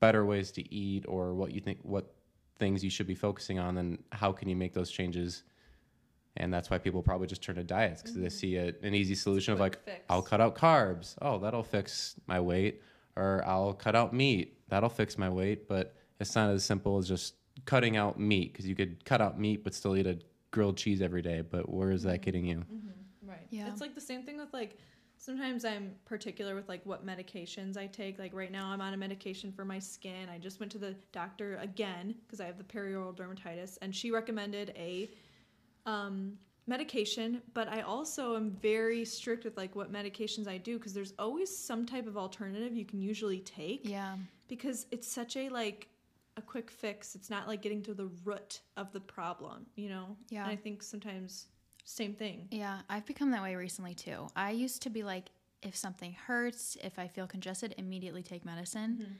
[0.00, 2.13] better ways to eat or what you think what
[2.58, 5.42] things you should be focusing on, then how can you make those changes?
[6.36, 8.28] And that's why people probably just turn to diets because they mm-hmm.
[8.28, 10.00] see a, an easy solution of like, fix.
[10.08, 11.14] I'll cut out carbs.
[11.22, 12.82] Oh, that'll fix my weight.
[13.16, 14.58] Or I'll cut out meat.
[14.68, 15.68] That'll fix my weight.
[15.68, 17.34] But it's not as simple as just
[17.66, 20.18] cutting out meat because you could cut out meat but still eat a
[20.50, 21.40] grilled cheese every day.
[21.40, 22.22] But where is that mm-hmm.
[22.22, 22.56] getting you?
[22.56, 23.28] Mm-hmm.
[23.28, 23.46] Right.
[23.50, 23.68] Yeah.
[23.68, 24.78] It's like the same thing with like
[25.24, 28.18] sometimes I'm particular with like what medications I take.
[28.18, 30.28] Like right now I'm on a medication for my skin.
[30.28, 34.10] I just went to the doctor again because I have the perioral dermatitis and she
[34.10, 35.08] recommended a
[35.86, 40.94] um medication, but I also am very strict with like what medications I do because
[40.94, 44.16] there's always some type of alternative you can usually take Yeah.
[44.48, 45.88] because it's such a like
[46.36, 47.14] a quick fix.
[47.14, 50.16] It's not like getting to the root of the problem, you know?
[50.30, 50.42] Yeah.
[50.44, 51.46] And I think sometimes
[51.84, 52.48] same thing.
[52.50, 54.28] Yeah, I've become that way recently too.
[54.34, 55.30] I used to be like,
[55.62, 58.98] if something hurts, if I feel congested, immediately take medicine.
[59.00, 59.12] Mm-hmm.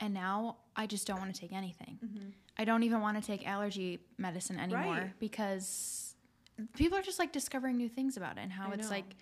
[0.00, 1.98] And now I just don't want to take anything.
[2.04, 2.28] Mm-hmm.
[2.58, 5.18] I don't even want to take allergy medicine anymore Right.
[5.20, 6.14] because
[6.76, 8.94] people are just like discovering new things about it and how I it's know.
[8.96, 9.16] like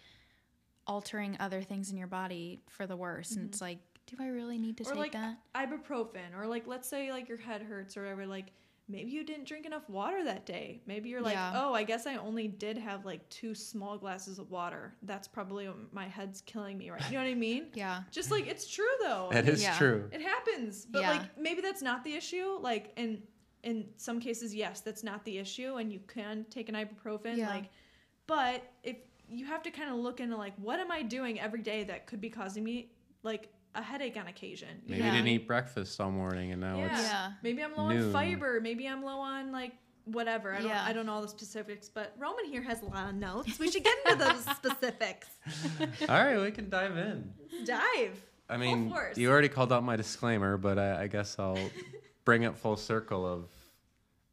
[0.87, 3.33] altering other things in your body for the worse.
[3.33, 3.49] And mm-hmm.
[3.49, 5.37] it's like, do I really need to or take like that?
[5.55, 8.47] ibuprofen or like let's say like your head hurts or whatever like
[8.93, 11.53] maybe you didn't drink enough water that day maybe you're like Yeah.
[11.57, 15.67] oh i guess i only did have like two small glasses of water that's probably
[15.67, 18.03] what my head's killing me right you know what i mean Yeah.
[18.11, 19.77] just like it's true though That is Yeah.
[19.79, 20.09] true.
[20.13, 21.11] it happens but Yeah.
[21.13, 23.23] like maybe that's not the issue like in
[23.65, 27.49] in some cases yes that's not the issue and you can take an ibuprofen Yeah.
[27.49, 27.71] like
[28.27, 28.97] but if
[29.29, 32.07] you have to kind of look into like what am i doing every day that
[32.07, 32.91] could be causing me
[33.23, 35.13] like a headache on occasion Maybe Yeah.
[35.13, 36.93] didn't eat breakfast all morning and now Yeah.
[36.93, 37.33] it's Yeah.
[37.43, 38.07] maybe i'm low noon.
[38.07, 39.73] on fiber maybe i'm low on like
[40.05, 40.85] whatever i don't Yeah.
[40.85, 43.71] i don't know all the specifics but roman here has a lot of notes we
[43.71, 45.29] should get into those specifics
[46.09, 46.39] all right.
[46.39, 47.33] We can dive in.
[47.65, 51.59] dive I mean, you already called out my disclaimer, but I, I guess I'll
[52.27, 53.49] bring it full circle of,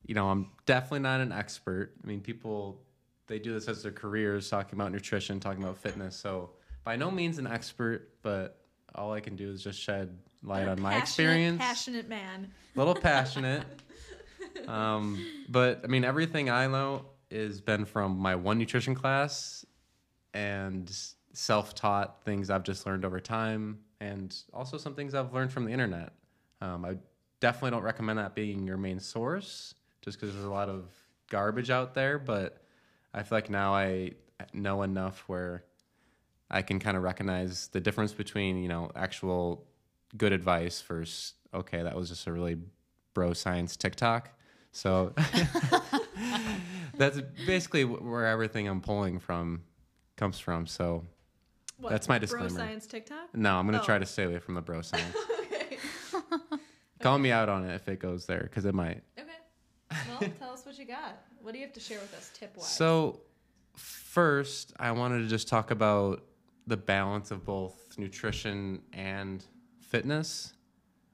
[0.06, 1.94] you know, I'm definitely not an expert.
[2.04, 2.82] I mean, people,
[3.28, 6.18] they do this as their careers, talking about nutrition, talking about fitness.
[6.18, 6.50] So
[6.84, 8.59] by no means an expert, but
[8.96, 11.60] all I can do is just shed light on my experience.
[11.60, 12.52] Passionate man.
[12.76, 13.64] A little passionate.
[14.68, 19.66] um, but I mean, everything I know has been from my one nutrition class
[20.34, 20.92] and
[21.34, 25.66] self taught things I've just learned over time, and also some things I've learned from
[25.66, 26.14] the internet.
[26.62, 26.98] Um, I
[27.40, 30.90] definitely don't recommend that being your main source just because there's a lot of
[31.30, 32.62] garbage out there, but
[33.14, 34.14] I feel like now I
[34.54, 35.64] know enough where
[36.52, 39.66] I can kind of recognize the difference between, you know, actual
[40.18, 42.58] good advice versus, okay, that was just a really
[43.14, 44.30] bro science TikTok.
[44.72, 45.14] So
[46.98, 49.64] that's basically where everything I'm pulling from
[50.16, 50.68] comes from.
[50.68, 51.06] So
[51.78, 52.50] What, That's my disclaimer.
[52.50, 53.34] Bro science TikTok?
[53.36, 53.86] no, I'm going to Oh.
[53.86, 55.16] try to stay away from the bro science.
[55.46, 55.78] okay.
[57.00, 59.02] Call me out on it if it goes there because it might.
[59.18, 59.28] Okay.
[60.10, 61.22] Well, tell us what you got.
[61.42, 62.68] What do you have to share with us tip wise?
[62.68, 63.22] So,
[63.76, 66.24] first, I wanted to just talk about
[66.70, 69.46] the balance of both nutrition and
[69.82, 70.54] fitness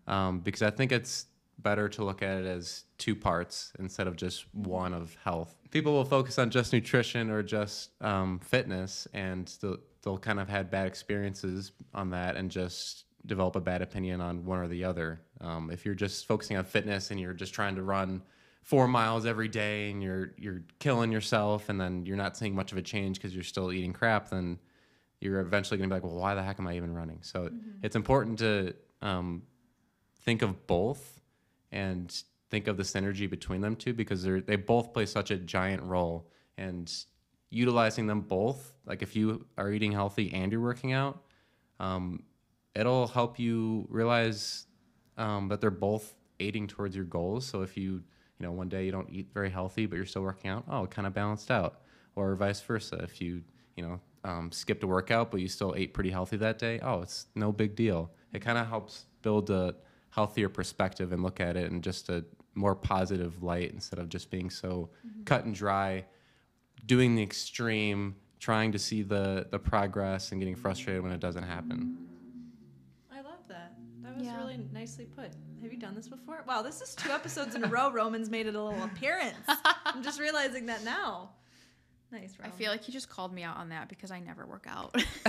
[0.07, 1.25] um, because I think it's
[1.59, 5.55] better to look at it as two parts instead of just one of health.
[5.71, 10.49] People will focus on just nutrition or just um, fitness, and they'll, they'll kind of
[10.49, 14.83] had bad experiences on that and just develop a bad opinion on one or the
[14.83, 15.21] other.
[15.41, 18.21] Um, if you're just focusing on fitness and you're just trying to run
[18.61, 22.71] four miles every day and you're you're killing yourself, and then you're not seeing much
[22.71, 24.59] of a change because you're still eating crap, then
[25.21, 27.19] you're eventually going to be like, well, why the heck am I even running?
[27.21, 27.49] So
[27.81, 29.43] it's important to um,
[30.21, 31.21] think of both
[31.71, 35.37] and think of the synergy between them two because they're they both play such a
[35.37, 36.91] giant role and
[37.49, 41.23] utilizing them both like if you are eating healthy and you're working out
[41.79, 42.23] um,
[42.75, 44.67] it'll help you realize
[45.17, 47.45] um, that they're both aiding towards your goals.
[47.45, 48.03] So if you
[48.39, 50.83] you know one day you don't eat very healthy but you're still working out oh
[50.83, 51.81] it kind of balanced out
[52.15, 52.97] or vice versa.
[52.97, 53.41] If you
[53.75, 57.01] you know um, skipped a workout but you still ate pretty healthy that day oh
[57.01, 59.75] it's no big deal it kind of helps build a
[60.09, 62.23] healthier perspective and look at it in just a
[62.55, 64.89] more positive light instead of just being so
[65.25, 66.03] cut and dry
[66.85, 71.43] doing the extreme trying to see the the progress and getting frustrated when it doesn't
[71.43, 71.97] happen
[73.11, 73.73] I love that.
[74.03, 74.37] That was Yeah.
[74.37, 75.31] really nicely put.
[75.61, 76.43] Have you done this before?
[76.47, 77.91] Wow, this is two episodes in a row.
[78.01, 79.35] Roman's made it a little appearance.
[79.85, 81.31] I'm just realizing that now.
[82.11, 84.65] Nice, I feel like he just called me out on that because I never work
[84.69, 84.95] out.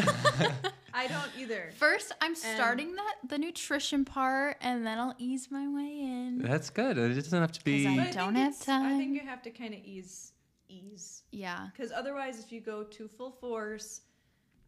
[0.95, 1.71] I don't either.
[1.77, 6.39] First, I'm starting that the nutrition part, and then I'll ease my way in.
[6.39, 7.87] that's good it doesn't have to be.
[7.87, 10.33] I think don't have it's- I think you have to kind of ease,
[10.69, 14.03] ease, Yeah, because otherwise, if you go to full force,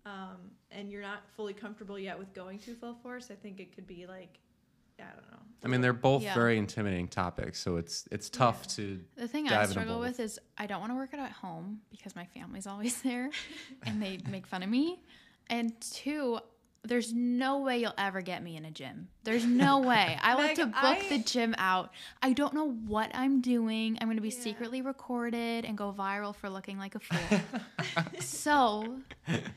[0.05, 3.75] um, and you're not fully comfortable yet with going to full force, I think it
[3.75, 4.39] could be like,
[5.01, 5.39] I don't know.
[5.65, 6.35] i mean they're both Yeah.
[6.35, 10.39] very intimidating topics so it's it's tough to the thing Dive I struggle with is
[10.57, 13.31] I don't want to work out at home because my family's always there,
[13.87, 15.03] and they make fun of me.
[15.51, 16.39] And two,
[16.89, 19.09] there's no way you'll ever get me in a gym.
[19.25, 20.19] There's no way.
[20.21, 21.93] I like Meg, to book I- the gym out.
[22.23, 23.99] I don't know what I'm doing.
[24.01, 24.41] I'm going to be Yeah.
[24.41, 27.41] secretly recorded and go viral for looking like a fool.
[28.21, 28.97] so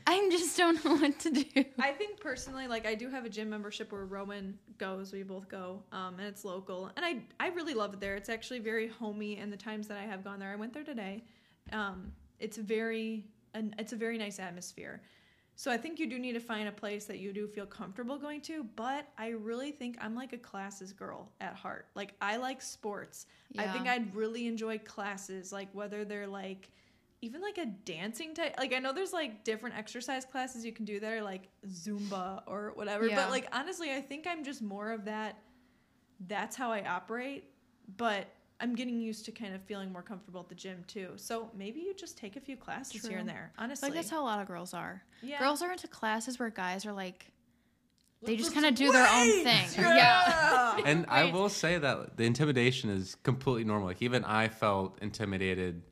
[0.06, 1.64] I just don't know what to do.
[1.80, 5.12] I think personally, like I do have a gym membership where Roman goes.
[5.12, 8.16] We both go, um, and it's local, and I I really love it there.
[8.16, 9.38] It's actually very homey.
[9.38, 11.24] And the times that I have gone there, I went there today.
[11.72, 15.02] Um, it's very an, it's a very nice atmosphere.
[15.54, 18.18] So I think you do need to find a place that you do feel comfortable
[18.18, 18.64] going to.
[18.74, 21.86] But I really think I'm like a classes girl at heart.
[21.94, 23.26] Like I like sports.
[23.58, 26.70] I think I'd really enjoy classes, like whether they're like
[27.24, 30.84] even like a dancing type like i know there's like different exercise classes you can
[30.84, 33.14] do that are like zumba or whatever Yeah.
[33.14, 35.38] but like honestly i think i'm just more of that
[36.26, 37.44] that's how i operate
[37.96, 38.26] but
[38.62, 41.80] i'm getting used to kind of feeling more comfortable at the gym too so maybe
[41.80, 44.40] you just take a few classes here and there honestly Like that's how a lot
[44.40, 45.02] of girls are.
[45.22, 45.38] yeah.
[45.38, 47.26] Girls are into classes where guys are like
[48.24, 49.66] they just kind of do their own thing.
[49.76, 50.78] yeah.
[50.86, 53.88] and I will say that the intimidation is completely normal.
[53.88, 55.82] Like even I felt intimidated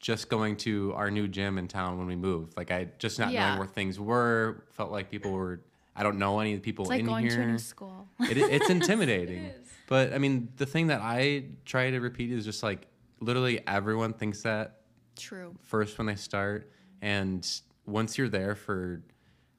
[0.00, 2.56] just going to our new gym in town when we moved.
[2.56, 3.46] Like I just not Yeah.
[3.48, 5.60] knowing where things were, felt like people were.
[5.94, 7.36] I don't know any of the people It's like in going here.
[7.36, 8.08] to a new school.
[8.20, 9.44] It, it's intimidating.
[9.44, 9.65] It is.
[9.86, 12.86] But I mean, the thing that I try to repeat is just like
[13.20, 14.80] literally everyone thinks that
[15.16, 15.54] True.
[15.62, 16.70] first when they start,
[17.00, 17.48] and
[17.86, 19.02] once you're there for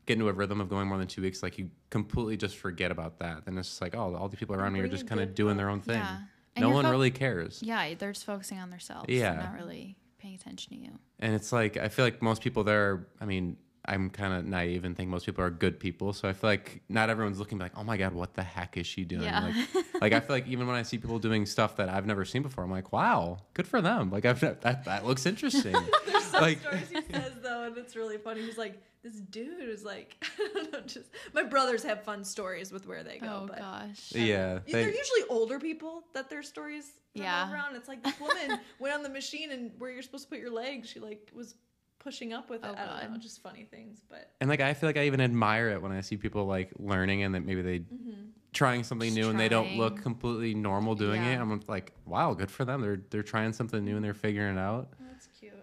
[0.06, 2.92] get into a rhythm of going more than two weeks, like you completely just forget
[2.92, 3.46] about that.
[3.46, 5.58] Then it's just like, oh, all the people around me are just kind of doing
[5.58, 5.98] their own thing.
[5.98, 6.20] Yeah.
[6.58, 7.62] No one fo- really cares.
[7.62, 9.06] Yeah, they're just focusing on themselves.
[9.10, 9.34] Yeah.
[9.34, 9.44] Yeah.
[9.44, 10.92] Not really paying attention to you.
[11.20, 13.08] And it's like I feel like most people there.
[13.22, 16.12] I mean, I'm kind of naive and think most people are good people.
[16.14, 18.86] So I feel like not everyone's looking like, oh my god, what the heck is
[18.86, 19.24] she doing?
[19.24, 19.52] Yeah.
[19.74, 22.26] Like, like I feel like even when I see people doing stuff that I've never
[22.26, 24.12] seen before, I'm like, wow, good for them.
[24.12, 25.74] Like I've that that looks interesting.
[26.06, 28.42] There's some Like- stories he says though, and it's really funny.
[28.42, 32.72] He's like, this dude is like, I don't know, just my brothers have fun stories
[32.74, 33.42] with where they go.
[33.44, 34.12] Oh but gosh.
[34.14, 37.52] yeah, they're usually older people that their stories Yeah.
[37.54, 37.76] around.
[37.78, 40.52] It's like this woman went on the machine and where you're supposed to put your
[40.52, 41.56] legs, she like was
[42.00, 42.70] pushing up with it.
[42.70, 44.04] Oh, I don't know, just funny things.
[44.10, 46.72] But and like I feel like I even admire it when I see people like
[46.78, 48.30] learning and that maybe they mm-hmm.
[48.54, 51.40] trying something Just new and they don't look completely normal doing it.
[51.40, 52.82] I'm like, wow, good for them.
[52.82, 54.90] They're they're trying something new and they're figuring it out.
[54.94, 55.54] oh, that's cute.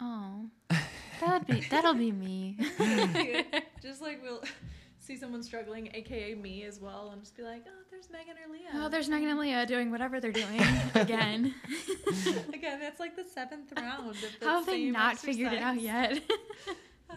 [0.00, 0.46] Oh,
[1.20, 2.58] that'd be that'll be me.
[3.82, 4.42] just like we'll
[5.06, 8.52] see someone struggling, aka me as well, and just be like, oh, there's Meghan or
[8.52, 8.84] Leah.
[8.84, 10.60] Oh, there's Meghan and Leah doing whatever they're doing
[10.94, 11.54] again.
[12.52, 14.10] Again, that's like the seventh round.
[14.10, 16.20] Of the How have they same not figured it out yet?
[17.10, 17.14] Oh,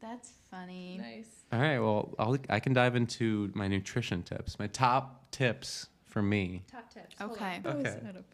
[0.00, 0.98] That's funny.
[1.00, 1.26] nice.
[1.52, 4.58] All right, well, I'll, I can dive into my nutrition tips.
[4.58, 6.64] My top tips for me.
[6.70, 7.16] Top tips.
[7.18, 7.60] Hold Okay.
[7.64, 7.76] on.
[7.78, 7.98] Okay.
[8.08, 8.24] out.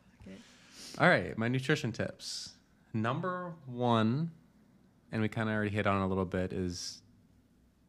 [0.98, 2.52] All right, my nutrition tips.
[2.92, 4.30] Number one,
[5.10, 7.00] and we kind of already hit on a little bit, is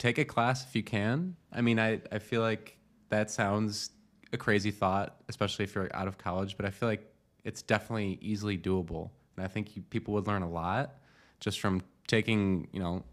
[0.06, 1.36] take a class if you can.
[1.52, 2.78] I mean, I, I feel like
[3.10, 3.90] that sounds
[4.34, 7.12] a crazy thought, especially if you're out of college, but I feel like
[7.44, 9.10] it's definitely easily doable.
[9.36, 10.98] And I think you, people would learn a lot
[11.40, 13.04] just from taking, you know,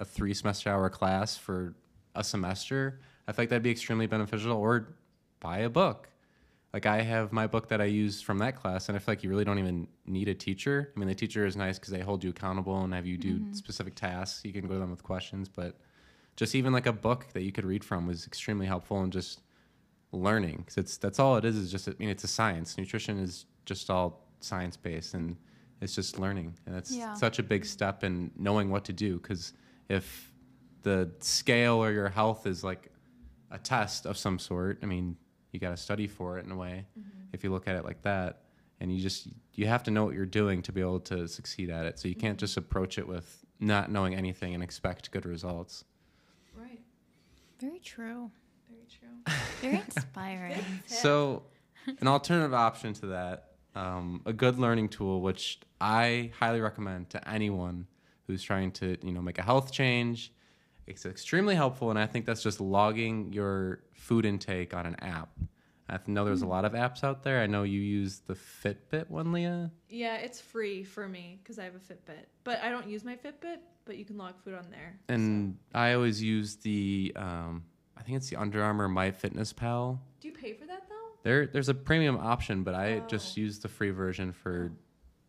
[0.00, 1.74] a three semester hour class for
[2.16, 3.00] a semester.
[3.28, 4.96] I feel like that'd be extremely beneficial or
[5.38, 6.08] buy a book.
[6.72, 9.22] Like I have my book that I use from that class, and I feel like
[9.22, 10.92] you really don't even need a teacher.
[10.94, 13.38] I mean, the teacher is nice because they hold you accountable and have you do
[13.38, 13.52] mm-hmm.
[13.52, 14.44] specific tasks.
[14.44, 15.78] You can go to them with questions, but
[16.38, 19.42] just even like a book that you could read from was extremely helpful in just
[20.12, 20.58] learning.
[20.58, 21.56] Because it's that's all it is.
[21.56, 22.78] Is just I mean, it's a science.
[22.78, 25.36] Nutrition is just all science based, and
[25.80, 27.14] it's just learning, and it's Yeah.
[27.14, 29.18] such a big step in knowing what to do.
[29.18, 29.52] Because
[29.88, 30.32] if
[30.82, 32.90] the scale or your health is like
[33.50, 34.78] a test of some sort.
[34.82, 35.16] I mean,
[35.52, 36.86] you got to study for it in a way.
[36.98, 37.08] Mm-hmm.
[37.32, 38.42] If you look at it like that,
[38.80, 41.70] and you just you have to know what you're doing to be able to succeed
[41.70, 41.98] at it.
[41.98, 42.40] So you can't mm-hmm.
[42.40, 45.84] just approach it with not knowing anything and expect good results.
[47.60, 47.70] Right.
[47.70, 48.30] Very true.
[48.68, 49.34] Very true.
[49.60, 50.64] Very inspiring.
[50.86, 51.42] So,
[52.00, 57.28] an alternative option to that, um, a good learning tool, which I highly recommend to
[57.28, 57.86] anyone
[58.26, 60.32] who's trying to, you know, make a health change.
[60.86, 65.30] It's extremely helpful, and I think that's just logging your food intake on an app.
[65.90, 67.40] I know there's a lot of apps out there.
[67.40, 69.70] I know you use the Fitbit one, Leah.
[69.88, 73.16] Yeah, it's free for me because I have a Fitbit, but I don't use my
[73.16, 73.58] Fitbit.
[73.88, 75.00] But you can log food on there.
[75.08, 77.64] And I always use the, um,
[77.96, 79.98] I think it's the Under Armour My Fitness Pal.
[80.20, 80.94] Do you pay for that though?
[81.22, 83.40] There, there's a premium option, but I just Oh.
[83.40, 84.72] used the free version for.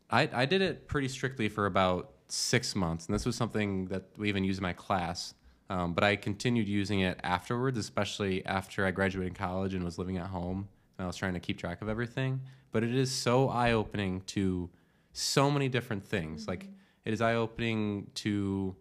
[0.09, 4.03] I, I did it pretty strictly for about six months, and this was something that
[4.17, 5.35] we even used in my class.
[5.69, 10.17] Um, but I continued using it afterwards, especially after I graduated college and was living
[10.17, 10.67] at home,
[10.97, 12.41] and I was trying to keep track of everything.
[12.73, 14.69] But it is so eye opening to
[15.13, 16.45] so many different things.
[16.45, 16.67] Like
[17.09, 18.75] it is eye opening to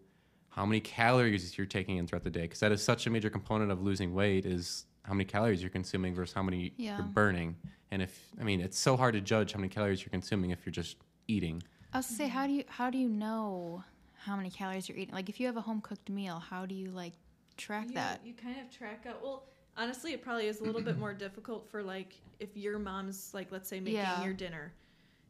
[0.49, 3.27] how many calories you're taking in throughout the day, because that is such a major
[3.31, 4.45] component of losing weight.
[4.45, 6.97] Is how many calories you're consuming versus how many Yeah.
[6.97, 7.55] you're burning.
[7.89, 10.63] And if I mean, it's so hard to judge how many calories you're consuming if
[10.63, 11.63] you're just eating.
[11.91, 13.83] I was gonna say, how do you how do you know
[14.25, 15.15] how many calories you're eating?
[15.15, 17.13] Like, if you have a home cooked meal, how do you like
[17.57, 18.21] track you, that?
[18.23, 19.23] You kind of track out.
[19.23, 23.33] Well, honestly, it probably is a little bit more difficult for like if your mom's
[23.33, 24.23] like, let's say, making Yeah.
[24.23, 24.71] your dinner.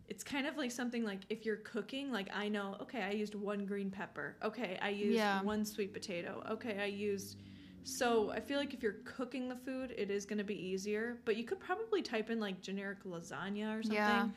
[0.09, 3.35] It's kind of like something like if you're cooking, like I know, okay, I used
[3.35, 4.37] one green pepper.
[4.43, 5.41] Okay, I used Yeah.
[5.43, 6.43] one sweet potato.
[6.51, 7.37] Okay, I used.
[7.83, 11.19] So I feel like if you're cooking the food, it is going to be easier.
[11.25, 14.27] But you could probably type in like generic lasagna or something, Yeah.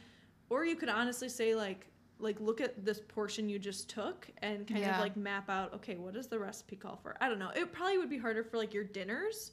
[0.51, 1.87] or you could honestly say like
[2.19, 4.93] like look at this portion you just took and kind Yeah.
[4.95, 7.73] of like map out okay what does the recipe call for i don't know it
[7.73, 9.53] probably would be harder for like your dinners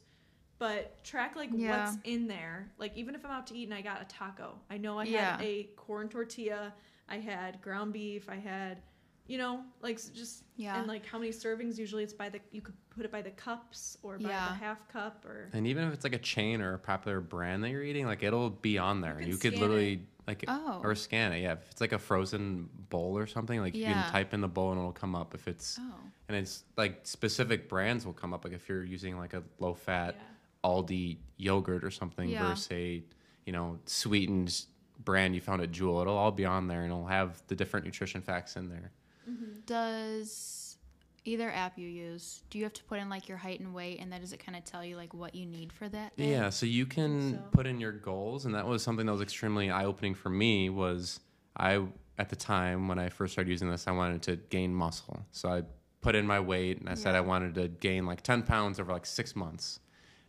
[0.60, 1.86] but track like Yeah.
[1.86, 4.54] what's in there like even if i'm out to eat and i got a taco
[4.70, 5.32] i know i Yeah.
[5.36, 6.72] had a corn tortilla
[7.08, 8.82] i had ground beef i had
[9.26, 10.78] you know like just Yeah.
[10.78, 13.30] and like how many servings usually it's by the you could put it by the
[13.30, 14.48] cups or by Yeah.
[14.48, 17.62] the half cup or And even if it's like a chain or a popular brand
[17.64, 19.14] that you're eating, like it'll be on there.
[19.14, 20.80] can You, could scan literally like Oh.
[20.82, 21.40] or scan it.
[21.42, 24.48] Yeah, if it's like a frozen bowl or something, like you can type in the
[24.48, 25.34] bowl and it'll come up.
[25.34, 25.94] If it's Oh,
[26.28, 28.44] and it's like specific brands will come up.
[28.44, 30.22] Like if you're using like a low fat Yeah.
[30.64, 32.48] Aldi yogurt or something Yeah.
[32.48, 33.02] versus a
[33.46, 34.64] you know sweetened
[35.04, 37.86] brand you found at Jewel, it'll all be on there and it'll have the different
[37.86, 38.92] nutrition facts in there.
[39.28, 39.60] Mm-hmm.
[39.66, 40.76] does
[41.24, 42.42] either app you use?
[42.50, 44.44] Do you have to put in like your height and weight, and then does it
[44.44, 46.16] kind of tell you like what you need for that?
[46.16, 46.30] Day?
[46.30, 47.38] Yeah, so you can so.
[47.52, 50.70] put in your goals, and that was something that was extremely eye opening for me.
[50.70, 51.20] Was
[51.56, 51.82] I
[52.18, 55.50] at the time when I first started using this, I wanted to gain muscle, so
[55.50, 55.62] I
[56.00, 58.90] put in my weight and I said I wanted to gain like 10 pounds over
[58.90, 59.80] like six months.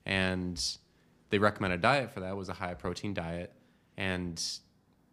[0.05, 0.61] And
[1.29, 3.53] they recommended diet for that was a high protein diet.
[3.97, 4.41] And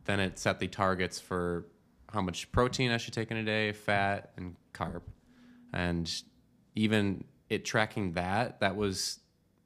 [0.04, 1.66] then it set the targets for
[2.12, 5.02] how much protein I should take in a day, fat, and carb.
[5.72, 6.10] And
[6.74, 9.20] even it tracking that, that was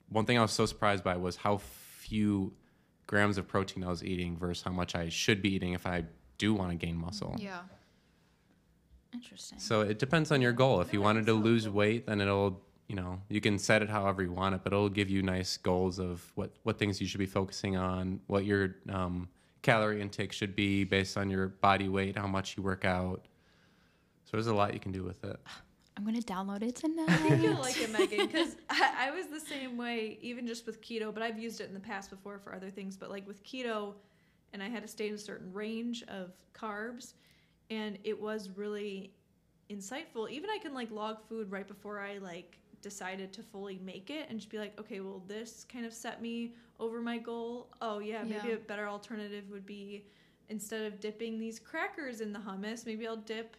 [0.08, 2.52] one thing I was so surprised by was how few
[3.06, 6.04] grams of protein I was eating versus how much I should be eating if I
[6.38, 7.36] do want to gain muscle.
[7.38, 7.60] Yeah.
[9.14, 9.58] Interesting.
[9.58, 10.80] So it depends on your goal.
[10.80, 12.62] If you wanted to lose weight, then it'll,
[12.92, 15.56] you know, you can set it however you want it, but it'll give you nice
[15.56, 19.30] goals of what what things you should be focusing on, what your um,
[19.62, 23.24] calorie intake should be based on your body weight, how much you work out.
[24.24, 25.40] So there's a lot you can do with it.
[25.96, 27.40] I'm gonna download it I think tonight.
[27.40, 31.14] you'll like it, Meghan, because I, I was the same way, even just with keto.
[31.14, 32.98] But I've used it in the past before for other things.
[32.98, 33.94] But like with keto,
[34.52, 37.14] and I had to stay in a certain range of carbs,
[37.70, 39.14] and it was really
[39.70, 40.30] insightful.
[40.30, 44.26] Even I can like log food right before I like decided to fully make it,
[44.28, 47.68] and just be like, okay, well, this kind of set me over my goal.
[47.80, 48.54] Oh yeah, maybe Yeah.
[48.54, 50.04] a better alternative would be
[50.48, 53.56] instead of dipping these crackers in the hummus, maybe I'll dip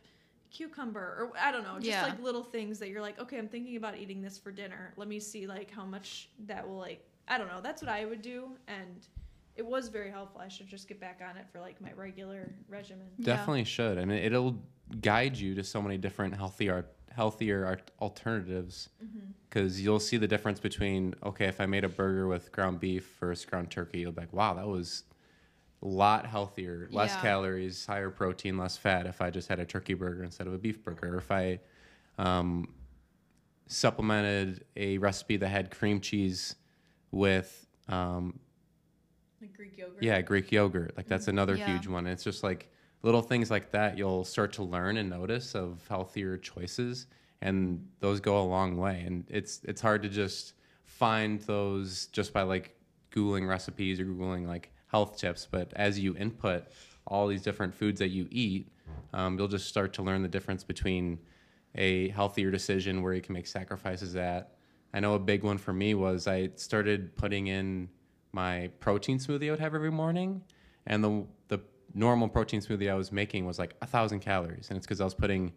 [0.51, 2.03] cucumber or I don't know, just Yeah.
[2.03, 4.93] like little things that you're like, okay, I'm thinking about eating this for dinner.
[4.97, 7.61] Let me see like how much that will like I don't know.
[7.61, 9.07] That's what I would do and
[9.55, 10.41] it was very helpful.
[10.41, 13.07] I should just get back on it for like my regular regimen.
[13.17, 13.37] Yeah.
[13.37, 13.97] Definitely should.
[13.97, 14.59] I mean, it'll
[15.01, 16.85] guide you to so many different healthier
[17.15, 18.89] healthier alternatives
[19.49, 23.15] because you'll see the difference between okay, if I made a burger with ground beef
[23.19, 25.03] versus ground turkey, you'll be like, wow, that was
[25.81, 27.21] a lot healthier, less Yeah.
[27.21, 29.05] calories, higher protein, less fat.
[29.05, 31.59] If I just had a turkey burger instead of a beef burger, or if I
[32.17, 32.73] um,
[33.67, 36.55] supplemented a recipe that had cream cheese
[37.11, 38.39] with um,
[39.41, 40.01] Like Greek yogurt.
[40.01, 40.93] yeah, Greek yogurt.
[40.97, 41.65] Like that's another Yeah.
[41.65, 42.07] huge one.
[42.07, 42.71] It's just like
[43.03, 47.07] little things like that you'll start to learn and notice of healthier choices
[47.43, 49.03] and those go a long way.
[49.05, 50.53] And it's it's hard to just
[50.85, 52.75] find those just by like
[53.11, 56.65] googling recipes or googling like health tips, but as you input
[57.05, 58.71] all these different foods that you eat,
[59.13, 61.19] um, you'll just start to learn the difference between
[61.75, 64.55] a healthier decision where you can make sacrifices at.
[64.93, 67.89] I know a big one for me was I started putting in
[68.31, 70.43] my protein smoothie I would have every morning,
[70.85, 71.59] and the the
[71.93, 75.05] normal protein smoothie I was making was like a thousand calories, and it's because I
[75.05, 75.53] was putting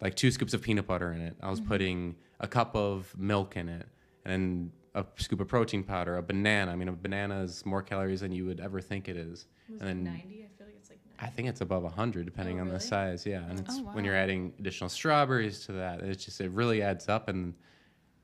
[0.00, 1.36] like two scoops of peanut butter in it.
[1.42, 1.68] I was mm-hmm.
[1.68, 3.86] putting a cup of milk in it,
[4.24, 6.72] and a scoop of protein powder, a banana.
[6.72, 9.46] I mean, a banana is more calories than you would ever think it is.
[9.68, 10.18] Was and it then 90?
[10.18, 11.18] I feel like it's like 90.
[11.18, 13.26] I think it's above 100 depending Oh, on the size.
[13.26, 16.82] Yeah, and it's Oh, when you're adding additional strawberries to that, it's just it really
[16.82, 17.54] adds up and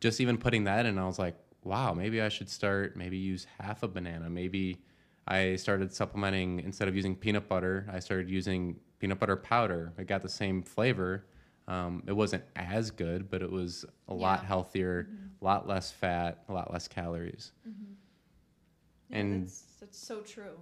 [0.01, 3.47] just even putting that in I was like, wow, maybe I should start maybe use
[3.61, 4.31] half a banana.
[4.31, 4.81] Maybe
[5.27, 9.93] I started supplementing instead of using peanut butter, I started using peanut butter powder.
[9.99, 11.27] It got the same flavor.
[11.69, 15.09] Um, it wasn't as good, but it was a lot healthier,
[15.41, 17.53] a lot less fat, a lot less calories.
[17.65, 20.59] Yeah, and- that's, that's so true.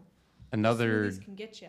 [0.53, 1.69] Another can get you.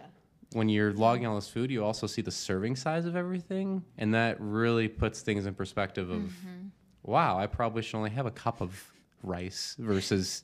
[0.54, 4.14] when you're logging all this food, you also see the serving size of everything, and
[4.16, 6.68] that really puts things in perspective of, Mm-hmm.
[7.04, 8.92] wow, I probably should only have a cup of
[9.24, 10.44] rice versus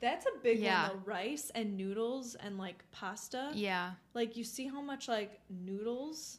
[0.00, 0.88] That's a big Yeah.
[0.88, 1.02] one though.
[1.12, 3.50] Rice and noodles and like pasta.
[3.54, 3.92] yeah.
[4.14, 6.38] Like you see how much like noodles,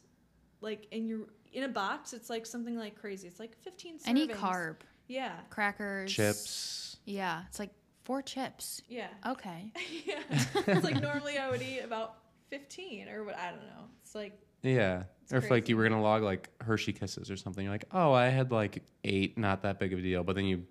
[0.60, 1.20] like in your
[1.52, 3.26] in a box, it's like something like crazy.
[3.28, 3.98] It's like fifteen.
[3.98, 4.08] Servings.
[4.08, 4.76] Any carb,
[5.08, 5.32] Yeah.
[5.50, 6.96] crackers, chips.
[7.04, 7.70] Yeah, it's like
[8.04, 8.82] four chips.
[8.88, 9.08] Yeah.
[9.26, 9.72] Okay.
[10.06, 10.20] yeah.
[10.66, 12.16] It's like normally I would eat about
[12.48, 13.84] fifteen or what I don't know.
[14.02, 15.04] It's like Yeah.
[15.22, 17.84] It's or if like you were gonna log like Hershey Kisses or something, you're like,
[17.92, 20.22] oh, I had like eight, not that big of a deal.
[20.24, 20.64] But then you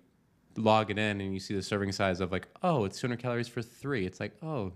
[0.56, 3.48] log it in and you see the serving size of like, oh, it's 200 calories
[3.48, 4.04] for three.
[4.06, 4.72] It's like, oh,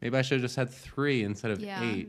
[0.00, 1.80] maybe I should have just had three instead of Yeah.
[1.82, 2.08] eight.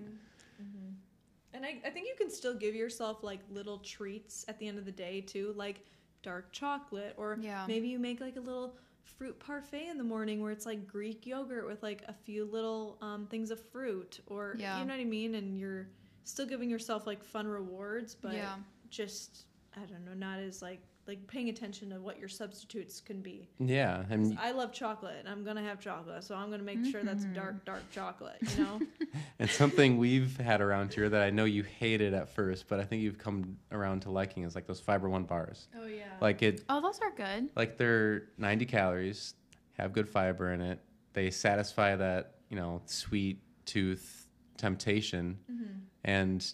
[1.55, 4.77] And I, I think you can still give yourself like little treats at the end
[4.79, 5.85] of the day too, like
[6.23, 7.65] dark chocolate, or Yeah.
[7.67, 11.25] maybe you make like a little fruit parfait in the morning where it's like Greek
[11.25, 14.79] yogurt with like a few little um, things of fruit, or Yeah.
[14.79, 15.35] you know what I mean.
[15.35, 15.89] And you're
[16.23, 18.55] still giving yourself like fun rewards, but Yeah.
[18.89, 19.45] just
[19.75, 23.49] I don't know, not as like like paying attention to what your substitutes can be.
[23.59, 23.97] Yeah.
[24.03, 27.03] 'Cause And I love chocolate, and I'm gonna have chocolate, so I'm gonna make sure
[27.03, 27.33] that's Mm-hmm.
[27.33, 28.37] dark, dark chocolate.
[28.41, 28.81] You know.
[29.39, 32.83] And something we've had around here that I know you hated at first, but I
[32.85, 35.67] think you've come around to liking is like those Fiber One bars.
[35.77, 36.03] oh yeah.
[36.21, 37.49] Like it, Oh, those are good.
[37.55, 39.33] like they're 90 calories,
[39.73, 40.79] have good fiber in it.
[41.13, 44.27] They satisfy that you know sweet tooth
[44.57, 45.37] temptation,
[46.03, 46.53] and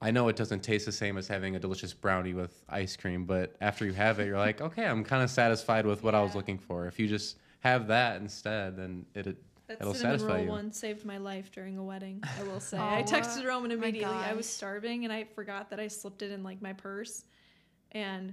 [0.00, 3.24] I know it doesn't taste the same as having a delicious brownie with ice cream,
[3.24, 6.22] but after you have it, you're like, okay, I'm kind of satisfied with what I
[6.22, 6.86] was looking for.
[6.86, 9.36] If you just have that instead, then it, it
[9.66, 10.50] That It'll cinnamon satisfy roll you.
[10.50, 12.22] one saved my life during a wedding.
[12.38, 12.78] I will say.
[12.78, 14.14] Oh, I texted Roman my immediately.
[14.14, 17.24] I was starving and I forgot that I slipped it in like my purse,
[17.92, 18.32] and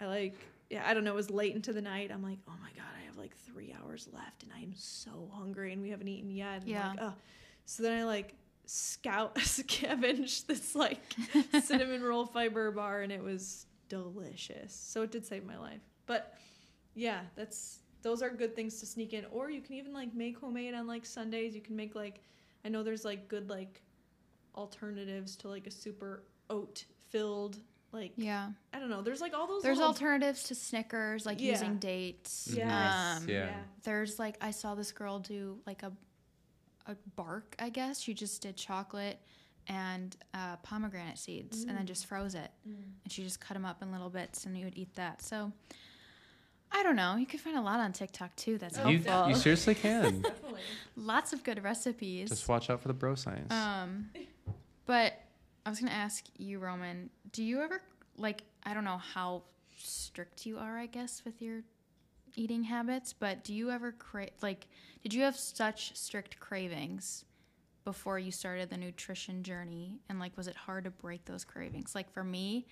[0.00, 0.34] I like
[0.70, 2.10] yeah I don't know it was late into the night.
[2.12, 5.28] I'm like oh my god I have like three hours left and I am so
[5.32, 6.60] hungry and we haven't eaten yet.
[6.62, 6.90] And Yeah.
[6.90, 7.14] Like, oh.
[7.66, 8.34] So then I like
[8.72, 11.00] scout scavenged this like
[11.64, 14.72] cinnamon roll fiber bar and it was delicious.
[14.72, 15.80] So it did save my life.
[16.06, 16.34] But
[16.94, 19.24] yeah, that's those are good things to sneak in.
[19.32, 21.54] Or you can even like make homemade on like Sundays.
[21.54, 22.20] You can make like
[22.64, 23.82] I know there's like good like
[24.54, 27.58] alternatives to like a super oat filled
[27.92, 28.50] like Yeah.
[28.72, 29.02] I don't know.
[29.02, 31.50] There's like all those There's little alternatives to Snickers, like Yeah.
[31.52, 32.48] using dates.
[32.52, 33.18] Yes.
[33.22, 33.46] Um, Yeah.
[33.46, 33.60] yeah.
[33.82, 35.90] There's like I saw this girl do like a
[36.90, 38.00] a bark, I guess.
[38.00, 39.18] She just did chocolate
[39.68, 42.50] and uh, pomegranate seeds and then just froze it.
[42.64, 45.22] And she just cut them up in little bits and you would eat that.
[45.22, 45.52] So
[46.72, 47.16] I don't know.
[47.16, 48.58] You could find a lot on TikTok too.
[48.58, 49.30] That's Oh, You, helpful.
[49.30, 50.24] you seriously can.
[50.96, 52.28] Lots of good recipes.
[52.30, 53.52] Just watch out for the bro science.
[53.52, 54.10] Um,
[54.86, 55.14] but
[55.66, 57.10] I was gonna ask you, Roman.
[57.32, 57.82] Do you ever
[58.16, 58.42] like?
[58.64, 59.42] I don't know how
[59.78, 61.62] strict you are, I guess, with your
[62.34, 63.12] eating habits.
[63.12, 64.30] But do you ever crave?
[64.42, 64.68] Like,
[65.02, 67.24] did you have such strict cravings
[67.84, 70.00] before you started the nutrition journey?
[70.08, 71.94] And like, was it hard to break those cravings?
[71.94, 72.66] Like for me,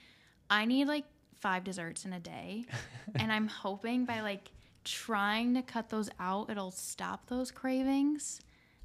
[0.50, 1.04] I need like
[1.34, 2.66] five desserts in a day,
[3.14, 4.50] and I'm hoping by like
[4.84, 8.40] trying to cut those out, it'll stop those cravings.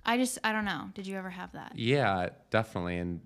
[0.05, 0.89] I just, I don't know.
[0.93, 1.73] Did you ever have that?
[1.75, 2.97] Yeah, definitely.
[2.97, 3.21] And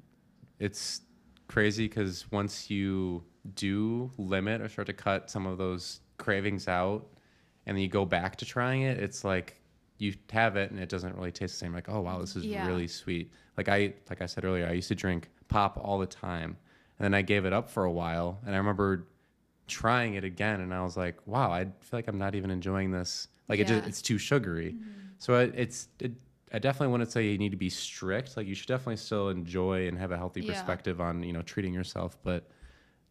[0.60, 1.02] it's
[1.48, 3.24] crazy because once you
[3.56, 7.08] do limit or start to cut some of those cravings out
[7.68, 9.60] and then you go back to trying it, it's like
[10.00, 11.74] you have it and it doesn't really taste the same.
[11.74, 12.66] Like, oh, wow, this is Yeah.
[12.66, 13.32] really sweet.
[13.58, 16.58] Like I, like I said earlier, I used to drink pop all the time
[16.98, 18.40] and then I gave it up for a while.
[18.46, 19.08] And I remember
[19.68, 22.92] trying it again and I was like, wow, I feel like I'm not even enjoying
[22.92, 23.28] this.
[23.50, 24.74] Like it just, it's too sugary.
[24.74, 24.84] Mm-hmm.
[25.20, 26.14] So it, it's, it,
[26.54, 28.38] I definitely wouldn't say you need to be strict.
[28.38, 30.48] Like you should definitely still enjoy and have a healthy Yeah.
[30.48, 32.18] perspective on, you know, treating yourself.
[32.24, 32.48] But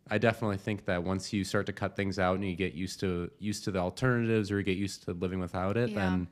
[0.09, 3.01] I definitely think that once you start to cut things out and you get used
[3.01, 5.97] to used to the alternatives or you get used to living without it, Yeah.
[5.97, 6.29] then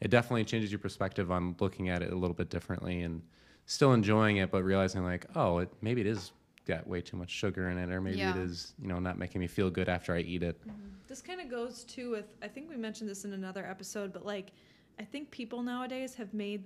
[0.00, 3.22] it definitely changes your perspective on looking at it a little bit differently and
[3.66, 6.32] still enjoying it, but realizing like, oh, it, maybe it is
[6.66, 8.30] got way too much sugar in it, or maybe Yeah.
[8.30, 10.58] it is, you know, not making me feel good after I eat it.
[10.66, 10.76] Mm-hmm.
[11.06, 14.24] This kind of goes too with I think we mentioned this in another episode, but
[14.24, 14.52] like
[14.98, 16.64] I think people nowadays have made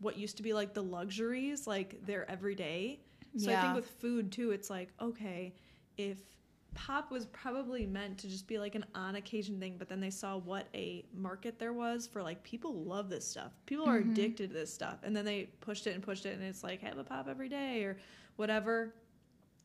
[0.00, 3.00] what used to be like the luxuries like their everyday.
[3.36, 5.54] So I think with food too, it's like okay,
[5.96, 6.18] if
[6.74, 10.10] pop was probably meant to just be like an on occasion thing, but then they
[10.10, 13.52] saw what a market there was for like people love this stuff.
[13.66, 14.12] People are mm-hmm.
[14.12, 16.80] addicted to this stuff, and then they pushed it and pushed it, and it's like
[16.82, 17.96] have a pop every day or
[18.36, 18.94] whatever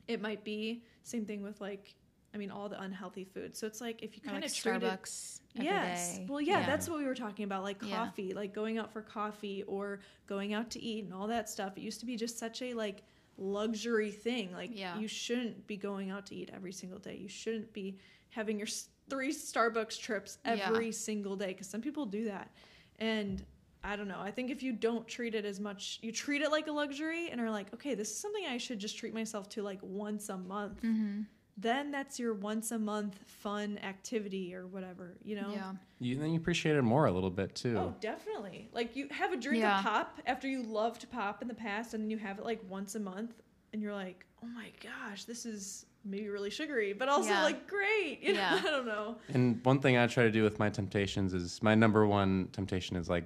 [0.08, 0.84] it might be.
[1.04, 1.96] Same thing with like.
[2.32, 3.58] I mean, all the unhealthy food.
[3.58, 6.18] So it's like if you Or, kind like of treat it Starbucks every yes.
[6.20, 6.28] day.
[6.30, 8.06] Well, yeah, that's what we were talking about, like Yeah.
[8.06, 11.76] coffee, like going out for coffee or going out to eat and all that stuff.
[11.76, 13.02] It used to be just such a like
[13.40, 14.52] luxury thing.
[14.54, 14.98] Like Yeah.
[15.00, 17.16] you shouldn't be going out to eat every single day.
[17.16, 17.98] You shouldn't be
[18.30, 18.68] having your
[19.10, 20.58] three Starbucks trips Yeah.
[20.68, 22.52] every single day because some people do that.
[23.00, 23.44] And
[23.84, 24.20] I don't know.
[24.20, 27.30] I think if you don't treat it as much, you treat it like a luxury
[27.32, 30.28] and are like, okay, this is something I should just treat myself to like once
[30.30, 30.82] a month.
[30.82, 31.22] Mm-hmm.
[31.62, 35.52] Then that's your once a month fun activity or whatever, you know?
[35.52, 35.74] Yeah.
[36.00, 37.78] You, then you appreciate it more a little bit too.
[37.78, 38.70] Oh, definitely.
[38.72, 39.80] Like you have a drink Yeah.
[39.80, 42.62] of pop after you loved pop in the past, and then you have it like
[42.70, 43.42] once a month,
[43.74, 47.44] and you're like, oh my gosh, this is maybe really sugary, but also Yeah.
[47.44, 48.20] like great.
[48.22, 48.56] You know, Yeah.
[48.56, 49.18] I don't know.
[49.34, 52.96] And one thing I try to do with my temptations is my number one temptation
[52.96, 53.26] is like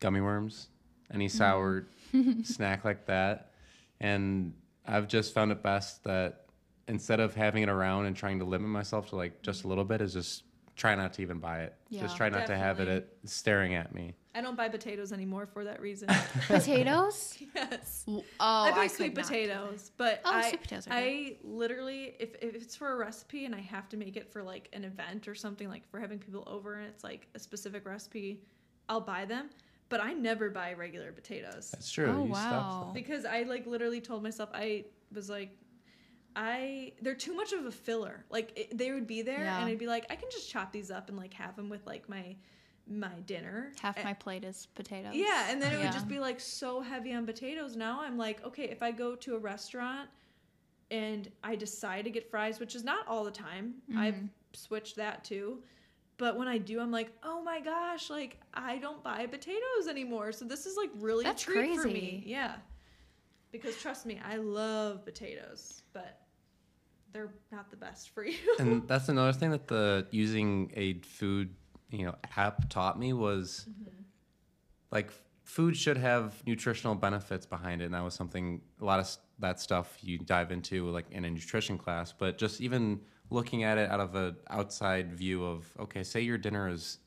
[0.00, 0.68] gummy worms,
[1.12, 1.38] any mm-hmm.
[1.38, 1.86] sour
[2.44, 3.52] snack like that.
[4.00, 4.52] And
[4.86, 6.41] I've just found it best that
[6.88, 9.84] instead of having it around and trying to limit myself to like just a little
[9.84, 10.44] bit, is just
[10.76, 11.74] try not to even buy it.
[11.90, 12.02] Yeah.
[12.02, 14.14] just try not to have it at, staring at me.
[14.34, 16.08] I don't buy potatoes anymore for that reason.
[16.46, 17.36] Potatoes?
[17.54, 18.04] yes.
[18.08, 22.34] oh, I buy could sweet potatoes, but Oh, I, sweet potatoes are I literally, if,
[22.40, 25.28] if it's for a recipe and I have to make it for like an event
[25.28, 28.40] or something, like for having people over and it's like a specific recipe,
[28.88, 29.50] I'll buy them.
[29.90, 31.70] But I never buy regular potatoes.
[31.70, 32.06] That's true.
[32.06, 32.84] Oh, you wow.
[32.84, 32.94] stuff.
[32.94, 35.54] because I like literally told myself I was like
[36.36, 38.24] I they're too much of a filler.
[38.30, 39.58] Like it, they would be there Yeah.
[39.60, 41.86] and I'd be like I can just chop these up and like have them with
[41.86, 42.36] like my
[42.88, 43.72] my dinner.
[43.80, 45.14] Half A- my plate is potatoes.
[45.14, 45.84] yeah, and then it Yeah.
[45.84, 47.76] would just be like so heavy on potatoes.
[47.76, 50.08] Now I'm like, okay, if I go to a restaurant
[50.90, 54.28] and I decide to get fries, which is not all the time, I've Mhm.
[54.52, 55.62] switched that too.
[56.18, 60.32] But when I do, I'm like, oh my gosh, like I don't buy potatoes anymore.
[60.32, 61.92] So this is like really That's a treat for me.
[61.92, 62.22] crazy.
[62.26, 62.56] Yeah.
[63.52, 66.20] Because trust me, I love potatoes, but
[67.12, 68.38] they're not the best for you.
[68.58, 71.54] and that's another thing that the using a food
[71.90, 73.90] you know app taught me was mm-hmm.
[74.90, 75.12] like
[75.44, 79.60] food should have nutritional benefits behind it and that was something a lot of that
[79.60, 82.98] stuff you dive into like in a nutrition class but just even
[83.32, 86.98] looking at it out of an outside view of okay, say your dinner is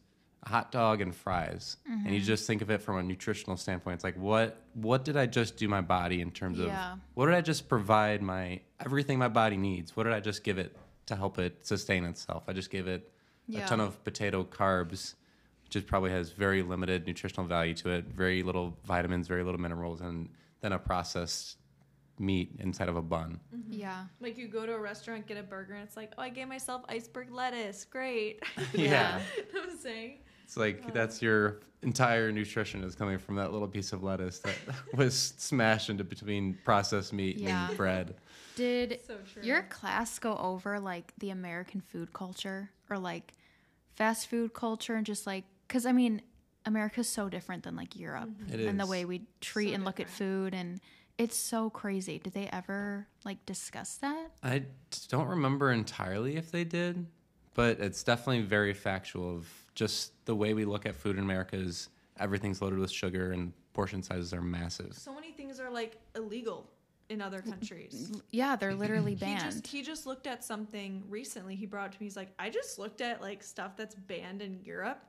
[0.45, 2.25] hot dog and fries, and you mm-hmm.
[2.25, 3.95] just think of it from a nutritional standpoint.
[3.95, 6.93] It's like what what did I just do my body in terms Yeah.
[6.93, 9.95] of what did I just provide my everything my body needs?
[9.95, 10.75] What did I just give it
[11.07, 12.43] to help it sustain itself?
[12.47, 13.11] I just gave it
[13.47, 13.65] Yeah.
[13.65, 15.15] a ton of potato carbs,
[15.63, 19.59] which is probably has very limited nutritional value to it, very little vitamins, very little
[19.59, 20.29] minerals, and
[20.61, 21.57] then a processed
[22.19, 23.39] meat inside of a bun.
[23.53, 23.73] Mm-hmm.
[23.73, 24.05] Yeah.
[24.19, 26.47] Like you go to a restaurant, get a burger, and it's like, oh, I gave
[26.47, 27.83] myself iceberg lettuce.
[27.85, 28.43] Great.
[28.73, 29.19] Yeah.
[29.55, 30.19] I'm saying.
[30.45, 34.55] It's like that's your entire nutrition is coming from that little piece of lettuce that
[34.95, 37.69] was smashed into between processed meat Yeah.
[37.69, 38.15] and bread.
[38.55, 43.33] Did So your class go over like the American food culture or like
[43.95, 46.21] fast food culture and just like because I mean
[46.65, 48.53] America's so different than like Europe mm-hmm.
[48.53, 50.79] It and the way we treat So and look at food and
[51.17, 52.19] it's so crazy.
[52.19, 54.31] Did they ever like discuss that?
[54.43, 54.63] I
[55.09, 57.05] don't remember entirely if they did,
[57.53, 61.55] but it's definitely very factual of just the way we look at food in America
[61.55, 64.93] is everything's loaded with sugar and portion sizes are massive.
[64.93, 66.69] So many things are like illegal
[67.09, 68.11] in other countries.
[68.31, 69.41] Yeah, they're literally He banned.
[69.43, 71.55] just he just looked at something recently.
[71.55, 72.05] He brought it to me.
[72.07, 75.03] He's like, I just looked at like stuff that's banned in Europe,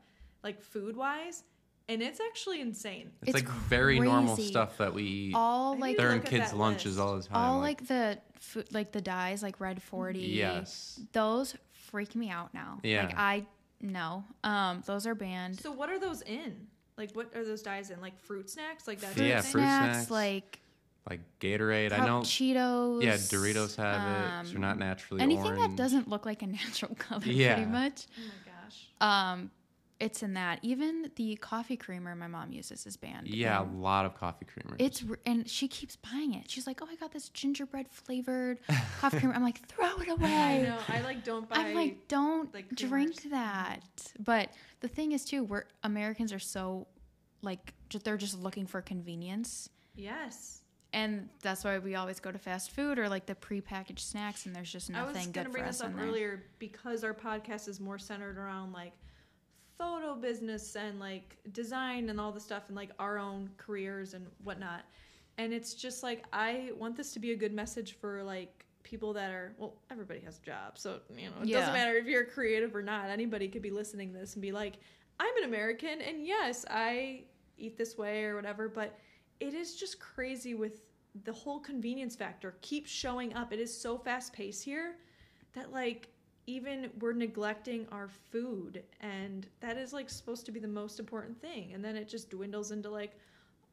[0.45, 1.45] like food wise,
[1.89, 3.13] and it's actually insane.
[3.23, 5.35] It's, It's like very normal stuff that we eat.
[5.35, 7.01] all like They're in kids' that lunches list.
[7.01, 7.37] all the time.
[7.37, 11.01] all like the food like the dyes like red 40 yes.
[11.13, 13.05] those freak me out now Yeah.
[13.07, 13.47] like i
[13.81, 16.67] no um those are banned So what are those in?
[16.97, 18.01] Like what are those dyes in?
[18.01, 18.87] Like fruit snacks?
[18.89, 19.13] Like that?
[19.15, 20.11] Fruit Yeah, fruit snacks, snacks.
[20.11, 20.61] like
[21.09, 21.93] like Gatorade.
[21.93, 22.21] I cup know.
[22.21, 24.31] cheetos Yeah, Doritos have it.
[24.43, 25.61] 'cause They're not um, naturally anything orange.
[25.61, 27.55] that doesn't look like a natural color Yeah.
[27.55, 29.33] pretty much Oh my gosh.
[29.35, 29.51] um
[29.99, 34.05] it's in that even the coffee creamer my mom uses is banned Yeah, a lot
[34.05, 34.77] of coffee creamers.
[34.79, 38.59] it's and she keeps buying it she's like oh i got this gingerbread flavored
[39.01, 40.79] coffee creamer i'm like throw it away I know.
[40.89, 41.57] I like don't buy.
[41.57, 43.81] I'm like, don't like, drink that.
[44.19, 46.87] But the thing is, too, we're Americans are so
[47.43, 47.73] like
[48.05, 50.63] they're just looking for convenience, yes.
[50.93, 54.55] and that's why we always go to fast food or like the prepackaged snacks, and
[54.55, 57.15] there's just I was nothing gonna good bring for this us up earlier because our
[57.15, 58.93] podcast is more centered around like
[59.79, 64.27] photo business and like design and all the stuff and like our own careers and
[64.45, 64.85] whatnot.
[65.39, 69.13] And it's just like I want this to be a good message for like people
[69.13, 71.59] that are well, everybody has a job, so you know it Yeah.
[71.61, 73.11] doesn't matter if you're creative or not.
[73.11, 74.75] Anybody could be listening to this and be like,
[75.21, 77.25] I'm an American, and yes, I
[77.59, 78.69] eat this way or whatever.
[78.69, 78.99] But
[79.41, 80.81] it is just crazy with
[81.25, 83.53] the whole convenience factor keeps showing up.
[83.53, 84.97] It is so fast paced here
[85.55, 86.09] that like
[86.47, 91.41] even we're neglecting our food and that is like supposed to be the most important
[91.41, 93.13] thing and then it just dwindles into like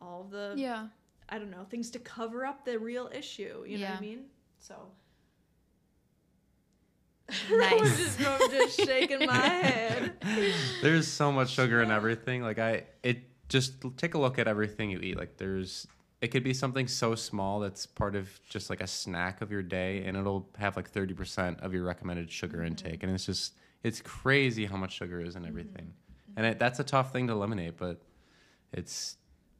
[0.01, 0.87] all the Yeah,
[1.29, 4.25] i don't know things to cover up the real issue you know what i mean
[4.59, 4.75] so
[7.51, 7.71] Nice.
[7.71, 10.13] I'm just, I'm just shaking my head
[10.81, 12.41] there's so much sugar in everything.
[12.41, 15.17] Like I, it just take a look at everything you eat.
[15.17, 15.87] Like there's,
[16.23, 19.61] it could be something so small that's part of just like a snack of your
[19.61, 22.67] day, and it'll have like thirty percent of your recommended sugar Mm-hmm.
[22.67, 23.53] intake, and it's just,
[23.83, 25.93] it's crazy how much sugar is in everything,
[26.37, 28.01] and it, that's a tough thing to eliminate, but
[28.71, 29.17] it's,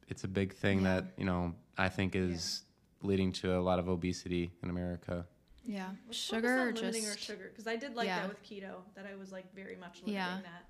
[0.08, 0.94] it's a big thing Yeah.
[0.94, 2.62] that you know I think is
[3.02, 5.26] leading to a lot of obesity in America.
[5.66, 5.88] yeah.
[6.06, 8.20] Let's focus sugar on or limiting our just sugar because i did like Yeah.
[8.20, 10.38] that with keto that i was like very much limiting Yeah.
[10.42, 10.64] that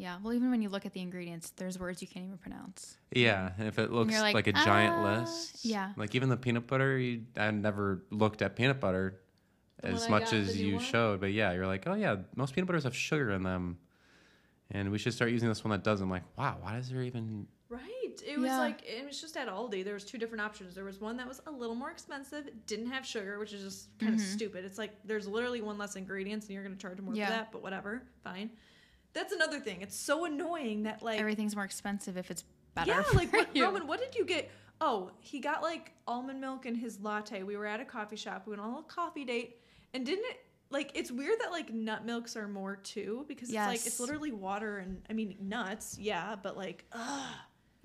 [0.00, 0.16] yeah.
[0.22, 2.96] Well, even when you look at the ingredients, there's words you can't even pronounce.
[3.12, 5.92] Yeah, and if it looks like, like, a giant "Uh, list, yeah.
[5.96, 9.20] like even the peanut butter, you, I never looked at peanut butter
[9.82, 10.84] The as much as you one?
[10.84, 13.78] showed, but yeah, you're like, oh yeah, most peanut butters have sugar in them,
[14.70, 16.04] and we should start using this one that doesn't.
[16.06, 17.46] I'm like, wow, why does there even?
[17.68, 17.86] Right.
[18.26, 18.58] It was Yeah.
[18.58, 19.84] like it was just at Aldi.
[19.84, 20.74] There was two different options.
[20.74, 23.98] There was one that was a little more expensive, didn't have sugar, which is just
[23.98, 24.24] kind of Mhm.
[24.34, 24.64] stupid.
[24.64, 27.26] It's like there's literally one less ingredients and you're going to charge more Yeah.
[27.26, 28.50] for that, but whatever, fine.
[29.12, 29.82] That's another thing.
[29.82, 32.44] It's so annoying that like Everything's more expensive if it's
[32.74, 32.90] better.
[32.90, 33.64] yeah, for like what, you.
[33.64, 34.50] Roman, what did you get?
[34.80, 37.42] Oh, he got like almond milk in his latte.
[37.42, 38.44] We were at a coffee shop.
[38.46, 39.58] We went on a little coffee date,
[39.94, 40.40] and didn't it?
[40.70, 44.30] Like it's weird that like nut milks are more too because it's like it's literally
[44.30, 47.00] water and I mean nuts, yeah, but like ugh.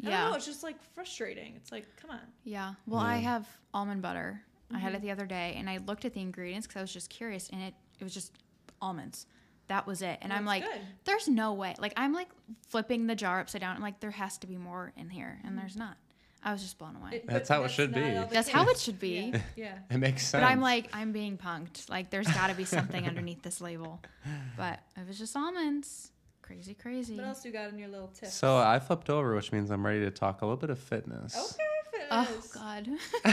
[0.04, 0.22] I Yeah.
[0.22, 0.36] don't know.
[0.36, 1.54] It's just like frustrating.
[1.56, 2.20] It's like, come on.
[2.44, 2.74] Yeah.
[2.86, 4.42] Well, I have almond butter.
[4.74, 5.06] I had it mm-hmm.
[5.06, 7.62] the other day, and I looked at the ingredients because I was just curious, and
[7.62, 8.34] it it was just
[8.82, 9.26] almonds.
[9.68, 10.20] That was it.
[10.22, 10.82] And I'm like, good.
[11.06, 11.76] there's no way.
[11.80, 12.28] Like I'm like
[12.70, 13.76] flipping the jar upside down.
[13.76, 15.60] I'm like, there has to be more in here, and mm-hmm.
[15.60, 15.98] there's not.
[16.46, 17.16] I was just blown away.
[17.16, 18.02] It- That's but how it should be.
[18.02, 19.32] all the That's how it should be.
[19.34, 19.40] Yeah.
[19.56, 19.78] yeah.
[19.90, 20.44] It makes sense.
[20.44, 21.90] But I'm like, I'm being punked.
[21.90, 24.02] Like there's got to be something underneath this label.
[24.58, 26.12] But it was just almonds.
[26.42, 27.16] Crazy, crazy.
[27.16, 28.30] What else you got in your little tip?
[28.30, 31.36] so I flipped over, which means I'm ready to talk a little bit of fitness.
[31.36, 31.64] Okay,
[32.12, 32.42] Oh.
[32.54, 32.88] God.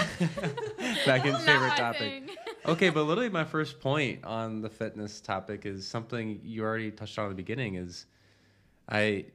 [1.06, 2.30] Meghan's Not favorite topic.
[2.66, 7.18] okay, but literally my first point on the fitness topic is something you already touched
[7.18, 8.06] on at the beginning is
[8.88, 9.26] I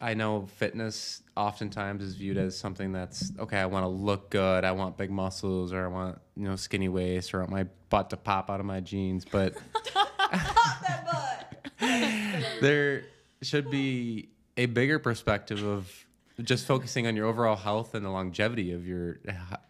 [0.00, 4.64] I know fitness oftentimes is viewed as something that's okay, I want to look good,
[4.64, 7.66] I want big muscles or I want, you know, skinny waist or I want my
[7.90, 9.54] butt to pop out of my jeans, but
[9.94, 11.72] that butt.
[12.60, 13.04] there
[13.42, 16.06] should be a bigger perspective of
[16.42, 19.18] just focusing on your overall health and the longevity of your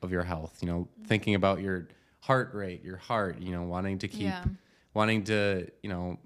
[0.03, 0.59] of your health.
[0.61, 1.89] You know, thinking about your
[2.21, 3.41] heart rate, your heart.
[3.41, 4.45] You know, wanting to keep Yeah.
[4.95, 6.19] wanting to you know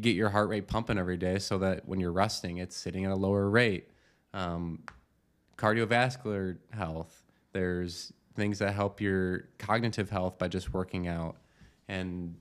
[0.00, 3.10] get your heart rate pumping every day so that when you're resting, it's sitting at
[3.12, 3.88] a lower rate.
[4.32, 4.84] Um,
[5.56, 7.24] cardiovascular health.
[7.52, 11.36] There's things that help your cognitive health by just working out,
[11.88, 12.36] and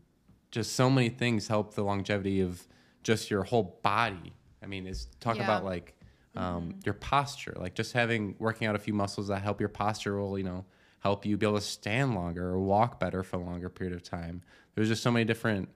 [0.52, 2.66] just so many things help the longevity of
[3.04, 4.34] just your whole body.
[4.64, 5.44] I mean, it's talk Yeah.
[5.44, 5.96] about like
[6.40, 10.18] um, your posture, like just having working out a few muscles that help your posture
[10.20, 10.66] will, you know,
[11.00, 14.04] help you be able to stand longer or walk better for a longer period of
[14.04, 14.42] time.
[14.76, 15.70] There's just so many different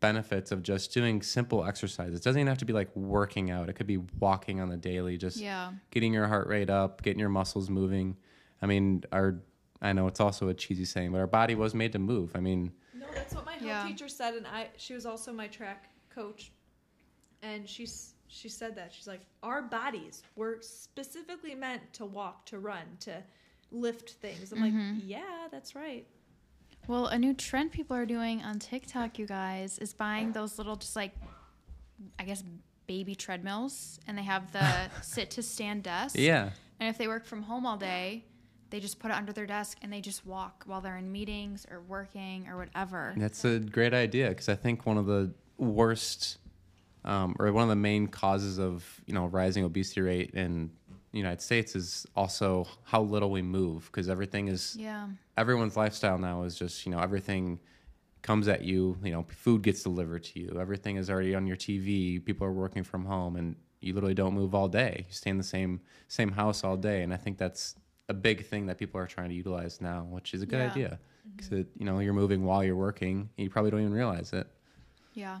[0.00, 2.12] benefits of just doing simple exercise.
[2.14, 3.68] It doesn't even have to be like working out.
[3.68, 5.72] It could be walking on the daily, just Yeah.
[5.90, 8.16] getting your heart rate up, getting your muscles moving.
[8.62, 9.40] I mean, our
[9.80, 12.32] I know it's also a cheesy saying, but our body was made to move.
[12.34, 13.86] I mean, No, that's what my health Yeah.
[13.86, 14.70] teacher said, and I.
[14.76, 16.50] She was also my track coach,
[17.42, 22.58] and she's she said that she's like our bodies were specifically meant to walk, to
[22.58, 23.22] run, to
[23.72, 24.52] lift things.
[24.52, 24.94] I'm Mm-hmm.
[24.94, 26.06] like, yeah, that's right.
[26.86, 30.76] Well, a new trend people are doing on TikTok, you guys, is buying those little,
[30.76, 31.12] just like,
[32.18, 32.42] I guess,
[32.86, 36.16] baby treadmills, and they have the sit to stand desk.
[36.18, 36.50] yeah.
[36.80, 38.24] And if they work from home all day,
[38.70, 41.66] they just put it under their desk and they just walk while they're in meetings
[41.70, 43.14] or working or whatever.
[43.16, 46.38] That's a great idea because I think one of the worst,
[47.04, 50.70] um, or one of the main causes of you know rising obesity rate in
[51.12, 55.08] the United States is also how little we move because everything is Yeah.
[55.36, 57.60] everyone's lifestyle now is just you know everything
[58.22, 58.98] comes at you.
[59.02, 60.58] You know, food gets delivered to you.
[60.60, 62.24] Everything is already on your TV.
[62.24, 65.04] People are working from home, and you literally don't move all day.
[65.08, 67.76] You stay in the same same house all day, and I think that's
[68.08, 70.70] a big thing that people are trying to utilize now, which is a good Yeah.
[70.72, 70.98] idea
[71.36, 73.30] because you know you're moving while you're working.
[73.36, 74.46] And you probably don't even realize it.
[75.14, 75.40] Yeah.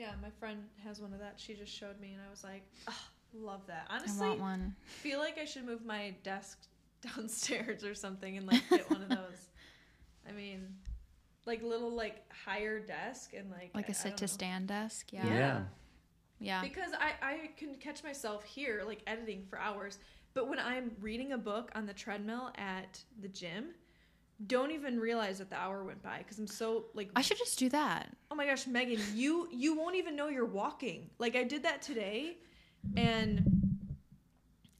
[0.00, 1.34] Yeah, my friend has one of that.
[1.36, 2.94] She just showed me, and I was like, oh,
[3.34, 3.86] love that.
[3.90, 4.74] I Honestly, want one.
[4.86, 6.58] feel like I should move my desk
[7.14, 9.48] downstairs or something and like get one of those.
[10.28, 10.68] I mean,
[11.44, 14.28] like little like higher desk and like Like I- a I sit don't to know.
[14.28, 15.12] stand desk.
[15.12, 15.26] Yeah.
[15.26, 15.34] Yeah.
[15.34, 15.62] Yeah.
[16.42, 16.62] Yeah.
[16.62, 19.98] Because I I can catch myself here like editing for hours,
[20.32, 23.74] but when I'm reading a book on the treadmill at the gym,
[24.46, 27.58] don't even realize that the hour went by because I'm so like I should just
[27.58, 28.08] do that.
[28.30, 31.10] oh my gosh meghan you you won't even know you're walking.
[31.18, 32.38] Like i did that today
[32.96, 33.44] and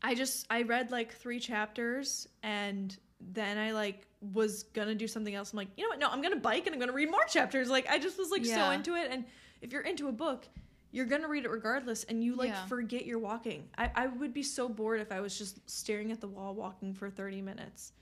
[0.03, 2.97] i just i read like three chapters and
[3.33, 5.53] then i like was gonna do something else.
[5.53, 5.99] I'm like you know what?
[5.99, 7.69] No i'm gonna bike and i'm gonna read more chapters.
[7.69, 9.25] Like i just was like so into it and
[9.61, 10.47] if you're into a book
[10.93, 12.65] you're gonna read it regardless and you like Yeah.
[12.67, 13.69] forget you're walking.
[13.79, 16.95] I, I would be so bored if i was just staring at the wall walking
[16.95, 17.93] for 30 minutes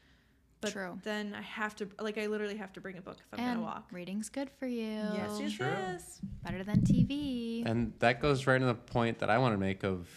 [0.60, 0.98] but True.
[1.04, 3.56] then i have to like i literally have to bring a book if i'm and
[3.56, 4.86] gonna walk reading's good for you.
[5.14, 5.66] yes yes True.
[5.66, 7.66] yes Better than TV.
[7.66, 10.08] And that goes right to the point that I want to make of,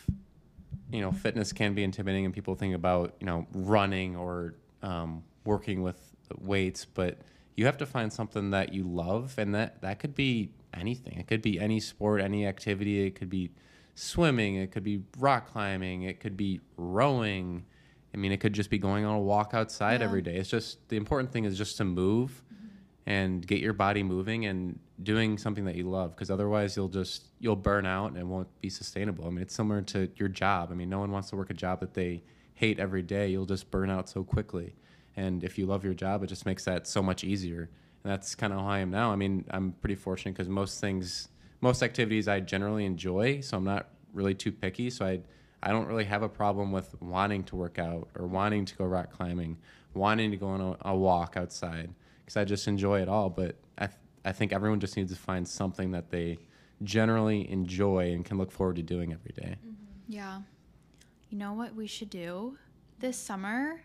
[0.91, 5.23] you know, fitness can be intimidating and people think about, you know, running or um,
[5.43, 5.99] working with
[6.39, 7.19] weights, but
[7.57, 9.35] you have to find something that you love.
[9.37, 11.17] And that, that could be anything.
[11.19, 13.05] It could be any sport, any activity.
[13.05, 13.51] It could be
[13.95, 14.55] swimming.
[14.55, 16.03] It could be rock climbing.
[16.03, 17.65] It could be rowing.
[18.13, 20.05] I mean, it could just be going on a walk outside Yeah.
[20.07, 20.35] every day.
[20.37, 22.43] It's just the important thing is just to move
[23.05, 27.25] and get your body moving and doing something that you love because otherwise you'll just
[27.39, 29.25] you'll burn out and it won't be sustainable.
[29.25, 30.69] I mean, it's similar to your job.
[30.71, 33.29] I mean, no one wants to work a job that they hate every day.
[33.29, 34.75] You'll just burn out so quickly.
[35.15, 37.69] And if you love your job, it just makes that so much easier.
[38.03, 39.11] And that's kind of how I am now.
[39.11, 43.63] I mean, I'm pretty fortunate because most things, most activities I generally enjoy, so I'm
[43.63, 44.89] not really too picky.
[44.89, 45.21] So I,
[45.63, 48.85] I don't really have a problem with wanting to work out or wanting to go
[48.85, 49.57] rock climbing,
[49.93, 51.93] wanting to go on a, a walk outside
[52.25, 53.29] because I just enjoy it all.
[53.29, 56.39] But I, th- I think everyone just needs to find something that they
[56.83, 59.55] generally enjoy and can look forward to doing every day.
[59.59, 59.73] Mm-hmm.
[60.07, 60.41] Yeah.
[61.29, 62.57] You know what we should do
[62.99, 63.81] this summer?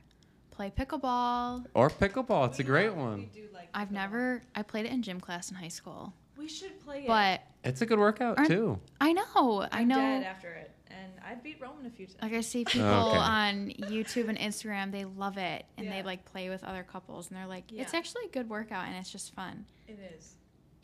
[0.51, 1.66] Play pickleball.
[1.74, 3.31] Or pickleball, it's a We great love- we one.
[3.35, 6.14] do like I've never I played it in gym class in high school.
[6.39, 7.07] We should play it.
[7.07, 8.79] But It's a good workout too.
[9.01, 10.70] I know, I I'm know dead after it,
[11.07, 12.18] and I beat Roman a few times.
[12.22, 13.18] like I see oh, people Okay.
[13.18, 17.36] on YouTube and Instagram, they love it and they like play with other couples and
[17.38, 17.98] they're like, it's Yeah.
[17.98, 19.66] actually a good workout and it's just fun.
[19.88, 20.34] It is.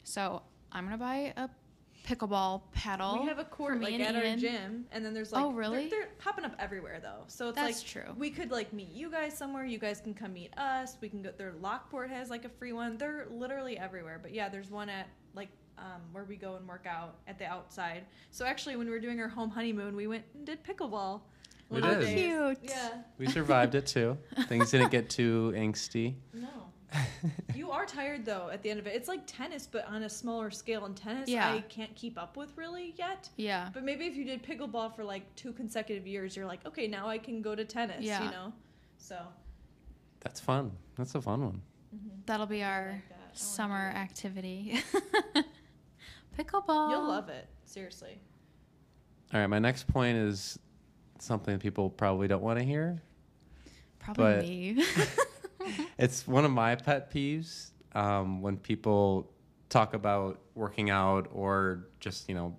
[0.04, 1.48] So I'm gonna buy a
[2.06, 3.20] pickleball paddle.
[3.22, 5.48] We have a court me like and at our gym, and then there's like Oh,
[5.50, 5.88] they're- really?
[5.88, 8.14] They're, popping up everywhere though, so it's That's like true.
[8.18, 9.64] we could like meet you guys somewhere.
[9.64, 10.96] You guys can come meet us.
[11.00, 11.30] We can go.
[11.30, 12.96] Their Lockport has like a free one.
[12.98, 14.18] They're literally everywhere.
[14.20, 15.48] But yeah, there's one at like
[15.78, 18.04] um, where we go and work out at the outside.
[18.30, 21.20] So actually, when we were doing our home honeymoon, we went and did pickleball.
[21.68, 22.14] We one of the did.
[22.14, 22.56] days.
[22.60, 22.70] Cute.
[22.70, 22.88] Yeah.
[23.18, 24.18] We survived it too.
[24.48, 26.14] Things didn't get too angsty.
[26.34, 26.48] No.
[27.54, 28.94] you are tired though at the end of it.
[28.94, 30.84] It's like tennis, but on a smaller scale.
[30.84, 31.50] And tennis, Yeah.
[31.50, 33.30] I can't keep up with really yet.
[33.36, 33.70] Yeah.
[33.72, 37.08] But maybe if you did pickleball for like two consecutive years, you're like, okay, now
[37.08, 38.04] I can go to tennis.
[38.04, 38.22] Yeah.
[38.24, 38.52] You know.
[38.98, 39.18] So.
[40.20, 40.72] That's fun.
[40.96, 41.62] That's a fun one.
[42.26, 43.38] That'll be our like that.
[43.38, 44.80] Summer activity.
[46.38, 46.90] Pickleball.
[46.90, 47.48] You'll love it.
[47.64, 48.18] Seriously.
[49.32, 50.58] All right, my next point is
[51.18, 53.02] something people probably don't want to hear.
[53.98, 54.84] Probably me.
[55.98, 59.30] It's one of my pet peeves um, when people
[59.68, 62.56] talk about working out or just, you know,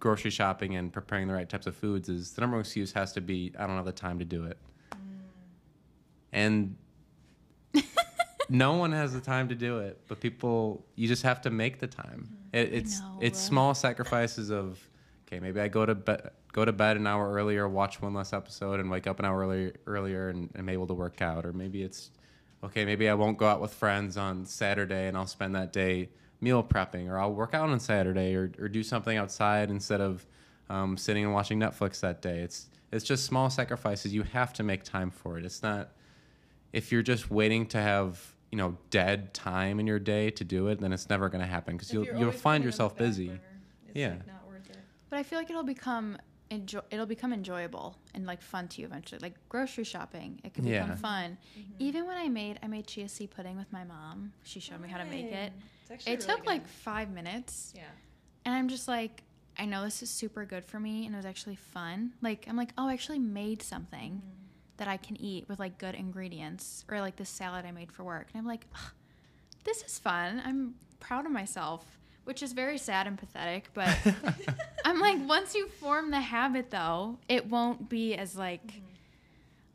[0.00, 3.12] grocery shopping and preparing the right types of foods is the number one excuse has
[3.12, 4.58] to be, I don't have the time to do it.
[6.32, 6.76] And
[8.50, 11.78] no one has the time to do it, but people, you just have to make
[11.78, 12.28] the time.
[12.56, 13.18] It, it's know.
[13.20, 14.80] it's small sacrifices of,
[15.26, 18.32] okay, maybe I go to bed go to bed an hour earlier, watch one less
[18.32, 21.44] episode, and wake up an hour earlier earlier, and I'm able to work out.
[21.44, 22.10] Or maybe it's,
[22.64, 26.08] okay, maybe I won't go out with friends on Saturday, and I'll spend that day
[26.40, 30.24] meal prepping, or I'll work out on Saturday, or or do something outside instead of
[30.70, 32.38] um, sitting and watching Netflix that day.
[32.40, 34.14] It's it's just small sacrifices.
[34.14, 35.44] You have to make time for it.
[35.44, 35.90] It's not
[36.72, 40.68] if you're just waiting to have you know dead time in your day to do
[40.68, 42.62] it, then it's never going to happen because you'll you're you'll find putting it on
[42.62, 43.26] yourself busy.
[43.28, 43.40] burner,
[43.94, 44.08] Yeah.
[44.10, 44.76] like not worth it.
[45.10, 46.18] But I feel like it'll become
[46.50, 46.80] enjoy.
[46.90, 49.18] It'll become enjoyable and like fun to you eventually.
[49.20, 50.94] Like grocery shopping, it can become Yeah.
[50.96, 51.38] fun.
[51.58, 51.72] Mm-hmm.
[51.80, 54.32] Even when I made, I made chia seed pudding with my mom.
[54.44, 55.52] She showed me how to make it.
[55.82, 57.82] It's actually It really took like five minutes, Yeah.
[58.44, 59.22] and I'm just like,
[59.58, 62.12] I know this is super good for me, and it was actually fun.
[62.22, 64.42] Like I'm like, oh, I actually made something Mm-hmm.
[64.78, 68.04] That I can eat with like good ingredients, or like this salad I made for
[68.04, 68.90] work, and I'm like, "Ugh,
[69.64, 70.42] this is fun.
[70.44, 71.84] I'm proud of myself.
[72.24, 73.96] Which is very sad and pathetic, but
[74.84, 78.80] I'm like, once you form the habit, though, it won't be as like, Mm-hmm.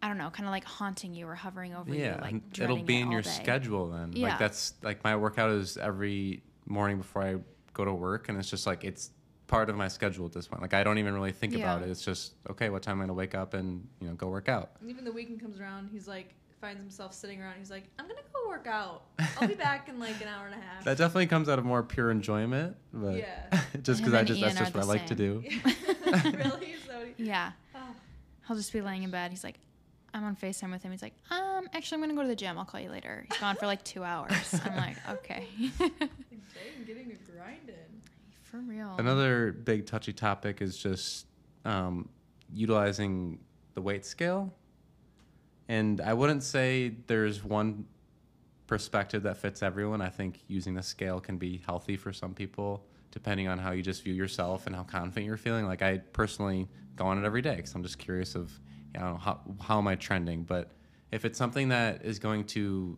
[0.04, 2.78] I don't know, kind of like haunting you or hovering over yeah, you, like it'll
[2.82, 3.30] be it in your day.
[3.30, 4.12] schedule then.
[4.14, 4.30] Yeah.
[4.30, 7.36] Like that's like my workout is every morning before I
[7.74, 9.12] go to work, and it's just like it's
[9.52, 10.62] part of my schedule at this point.
[10.62, 11.89] Like I don't even really think about it.
[11.89, 14.49] It's just okay, what time am I gonna wake up and you know go work
[14.49, 14.72] out?
[14.80, 17.56] And even the weekend comes around, he's like finds himself sitting around.
[17.60, 19.04] He's like, I'm gonna go work out.
[19.39, 20.84] I'll be back in like an hour and a half.
[20.86, 23.60] That definitely comes out of more pure enjoyment, but Yeah.
[23.84, 25.43] just because I just Ian that's just what I the like to do.
[26.38, 26.76] really?
[26.88, 27.52] So, Yeah.
[27.76, 27.80] oh,
[28.47, 29.32] He'll just be laying in bed.
[29.32, 29.60] He's like,
[30.14, 30.91] I'm on FaceTime with him.
[30.91, 32.58] He's like, um, actually, I'm going to go to the gym.
[32.58, 33.26] I'll call you later.
[33.30, 34.60] He's gone for like two hours.
[34.66, 35.47] I'm like, okay.
[35.80, 35.89] dang,
[36.86, 37.91] getting a grind in.
[38.52, 38.93] For real.
[38.99, 41.26] Another big touchy topic is just
[41.64, 42.10] um,
[42.54, 43.39] utilizing
[43.74, 44.54] the weight scale.
[45.70, 47.86] And I wouldn't say there's one
[48.68, 50.02] perspective that fits everyone.
[50.02, 53.82] I think using the scale can be healthy for some people, depending on how you
[53.82, 55.66] just view yourself and how confident you're feeling.
[55.66, 58.52] Like I personally go on it every day because I'm just curious of,
[58.93, 60.43] you know, how how am I trending.
[60.43, 60.72] But
[61.12, 62.97] if it's something that is going to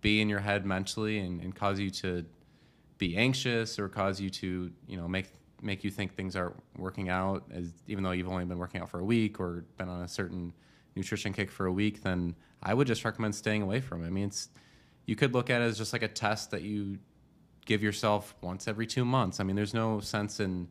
[0.00, 2.24] be in your head mentally and, and cause you to
[2.98, 5.26] be anxious or cause you to you know make
[5.62, 8.88] make you think things aren't working out as even though you've only been working out
[8.88, 10.52] for a week or been on a certain
[10.94, 14.06] nutrition kick for a week then i would just recommend staying away from it.
[14.06, 14.48] I mean it's
[15.06, 16.98] you could look at it as just like a test that you
[17.66, 19.40] give yourself once every two months.
[19.40, 20.68] I mean there's no sense in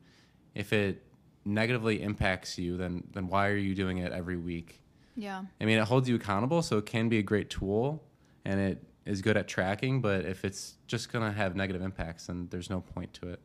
[0.55, 1.03] if it
[1.45, 4.84] negatively impacts you then then why are you doing it every week?
[5.15, 5.43] Yeah.
[5.61, 8.03] I mean, it holds you accountable, so it can be a great tool,
[8.45, 10.01] and it is good at tracking.
[10.01, 13.39] But if it's just gonna have negative impacts, then there's no point to it.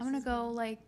[0.00, 0.78] I'm going to go like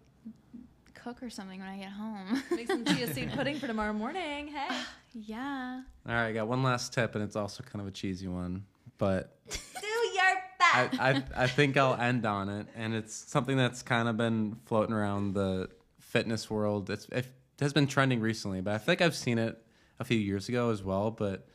[0.95, 2.43] cook or something when I get home.
[2.51, 4.49] Make some chia seed pudding for tomorrow morning.
[4.49, 4.75] Hey.
[5.13, 5.83] yeah.
[6.09, 8.65] All right, I got one last tip, and it's also kind of a cheesy one,
[8.99, 10.25] but Do your
[10.61, 11.01] I, best.
[11.01, 14.95] I, I think I'll end on it, and it's something that's kind of been floating
[14.95, 15.69] around the
[16.01, 16.89] fitness world.
[16.89, 17.27] It's, it
[17.61, 19.63] has been trending recently, but I think I've seen it
[19.99, 21.11] a few years ago as well.
[21.11, 21.47] But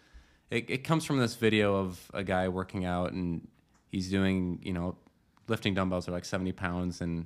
[0.49, 3.47] it, it comes from this video of a guy working out, and
[3.89, 4.95] he's doing, you know,
[5.47, 7.25] lifting dumbbells are like 70 pounds, and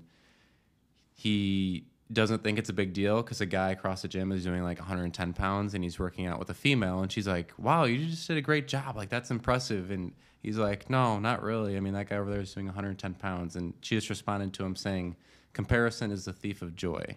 [1.13, 4.63] he doesn't think it's a big deal because a guy across the gym is doing
[4.63, 8.05] like 110 pounds and he's working out with a female and she's like wow you
[8.05, 8.97] just did a great job.
[8.97, 9.91] Like that's impressive.
[9.91, 10.11] And
[10.43, 11.77] he's like no not really.
[11.77, 13.55] I mean that guy over there is doing 110 pounds.
[13.55, 15.15] And she just responded to him saying
[15.53, 17.15] comparison is the thief of joy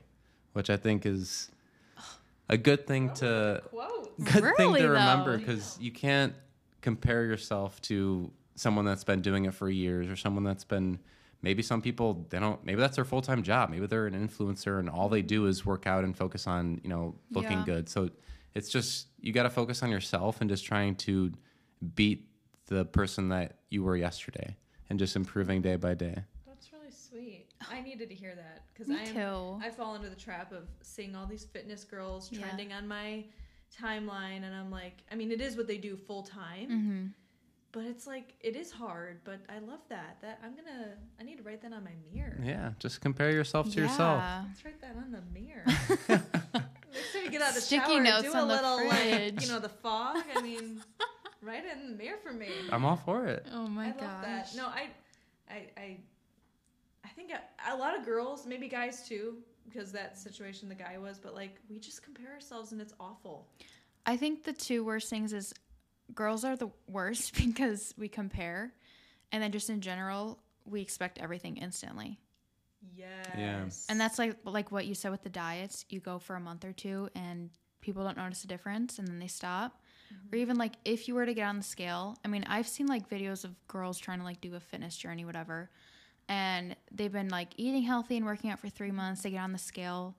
[0.54, 1.50] which i think is
[2.48, 4.18] a good thing oh, to Quote.
[4.24, 6.34] good thing to remember because you can't
[6.82, 10.98] compare yourself to someone that's been doing it for years or someone that's been
[11.42, 14.88] maybe some people they don't maybe that's their full-time job maybe they're an influencer and
[14.88, 17.64] all they do is work out and focus on you know looking Yeah.
[17.64, 18.10] good so
[18.54, 21.32] it's just you got to focus on yourself and just trying to
[21.94, 22.28] beat
[22.66, 24.56] the person that you were yesterday
[24.88, 26.33] and just improving day by day That's really sweet.
[27.70, 29.66] I needed to hear that because I am, too.
[29.66, 32.40] I fall into the trap of seeing all these fitness girls Yeah.
[32.40, 33.24] trending on my
[33.80, 37.06] timeline, and I'm like, I mean, it is what they do full time, Mm-hmm.
[37.72, 39.20] but it's like it is hard.
[39.24, 40.18] But I love that.
[40.22, 40.92] That I'm gonna.
[41.18, 42.38] I need to write that on my mirror.
[42.42, 45.64] yeah just compare yourself to yourself Let's write that on the mirror.
[46.92, 49.48] Next time you get out of the Sticky shower, notes do a little like you
[49.48, 50.18] know the fog.
[50.34, 50.80] I mean,
[51.42, 52.48] write it in the mirror for me.
[52.70, 54.00] i'm all for it Oh my I gosh.
[54.02, 54.50] love that.
[54.56, 54.88] No, I,
[55.50, 55.96] I, I, I
[57.16, 59.36] think a, a lot of girls, maybe guys too,
[59.68, 61.18] because that situation the guy was.
[61.18, 63.48] But like, we just compare ourselves, and it's awful.
[64.06, 65.54] I think the two worst things is
[66.14, 68.72] girls are the worst because we compare,
[69.32, 72.18] and then just in general we expect everything instantly.
[72.96, 73.28] Yes.
[73.36, 73.64] Yeah.
[73.88, 75.84] And that's like like what you said with the diets.
[75.88, 77.50] You go for a month or two, and
[77.80, 79.80] people don't notice a difference, and then they stop.
[80.12, 80.34] Mm-hmm.
[80.34, 82.16] Or even like if you were to get on the scale.
[82.24, 85.24] I mean, I've seen like videos of girls trying to like do a fitness journey,
[85.24, 85.70] whatever,
[86.28, 89.22] and they've been like eating healthy and working out for three months.
[89.22, 90.14] They get on the scale,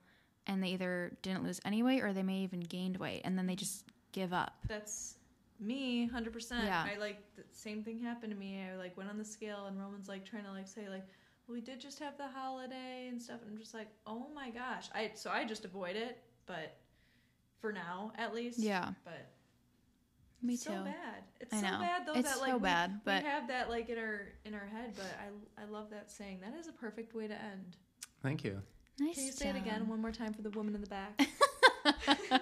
[0.47, 3.47] and they either didn't lose any weight or they may even gained weight, and then
[3.47, 4.53] they just give up.
[4.68, 5.16] that's
[5.60, 6.66] me, hundred percent.
[6.66, 6.86] Yeah.
[6.93, 8.62] I like the same thing happened to me.
[8.72, 11.06] I like went on the scale, and Roman's like trying to like say like,
[11.47, 14.49] well, we did just have the holiday and stuff, and I'm just like, oh my
[14.49, 14.89] gosh.
[14.93, 16.78] I so I just avoid it, but
[17.60, 18.60] for now at least.
[18.60, 18.91] Yeah.
[19.03, 19.28] But
[20.45, 20.83] Me so too.
[20.83, 21.23] bad.
[21.41, 21.79] It's I so know.
[21.79, 24.21] bad though It's that like so we, bad, but- we have that like in our
[24.45, 24.93] in our head.
[24.95, 26.39] But I I love that saying.
[26.41, 27.77] That is a perfect way to end.
[28.21, 28.61] thank you
[28.99, 29.15] Nice.
[29.15, 31.19] Can you say it again one more time for the woman in the back?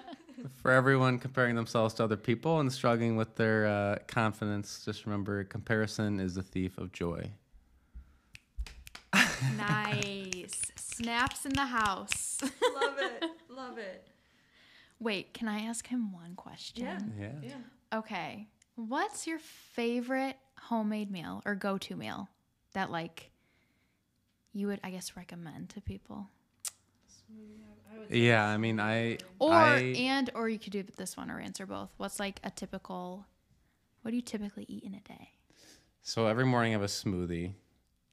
[0.62, 5.42] For everyone comparing themselves to other people and struggling with their uh, confidence, just remember
[5.44, 7.30] comparison is the thief of joy.
[9.56, 10.60] nice.
[10.76, 12.38] Snaps in the house.
[12.42, 13.24] love it.
[13.50, 14.06] Love it.
[14.98, 16.84] Wait, can I ask him one question?
[16.84, 16.98] Yeah.
[17.18, 17.32] Yeah.
[17.42, 17.54] Yeah.
[17.94, 18.48] Okay.
[18.74, 22.28] What's your favorite homemade meal or go to meal
[22.72, 23.30] that like
[24.52, 26.28] you would I guess recommend to people?
[28.10, 29.18] Yeah, I mean, I.
[29.38, 31.90] Or I, and or you could do this one or answer both.
[31.96, 33.24] What's like a typical
[34.02, 35.30] what do you typically eat in a day?
[36.06, 37.54] so every morning I have a smoothie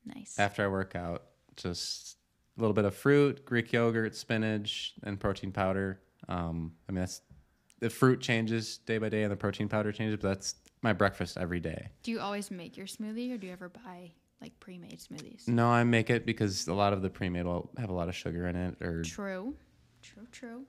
[0.06, 0.40] Nice.
[0.40, 1.24] after I work out.
[1.58, 2.18] Just
[2.58, 6.00] a little bit of fruit, Greek yogurt, spinach, and protein powder.
[6.30, 7.22] Um, I mean, that's
[7.82, 11.38] the fruit changes day by day and the protein powder changes, but that's my breakfast
[11.38, 11.90] every day.
[12.04, 15.48] Do you always make your smoothie or do you ever buy like pre-made smoothies?
[15.48, 18.16] No, I make it because a lot of the pre-made will have a lot of
[18.16, 19.56] sugar in it or True.
[20.02, 20.66] True, true.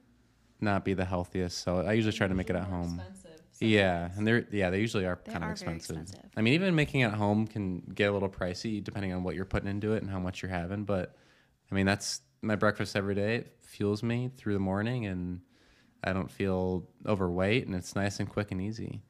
[0.61, 1.59] not be the healthiest.
[1.59, 3.01] So I usually try to make it at home.
[3.07, 3.41] Expensive.
[3.61, 5.97] Yeah, and they're yeah they usually are They kind of expensive.
[5.99, 6.31] expensive.
[6.37, 9.37] I mean, even making it at home can get a little pricey depending on what
[9.37, 10.85] you're putting into it and how much you're having.
[10.85, 11.15] But
[11.71, 13.37] I mean, that's my breakfast every day.
[13.37, 15.41] It fuels me through the morning, and
[16.05, 19.03] I don't feel overweight, and it's nice and quick and easy.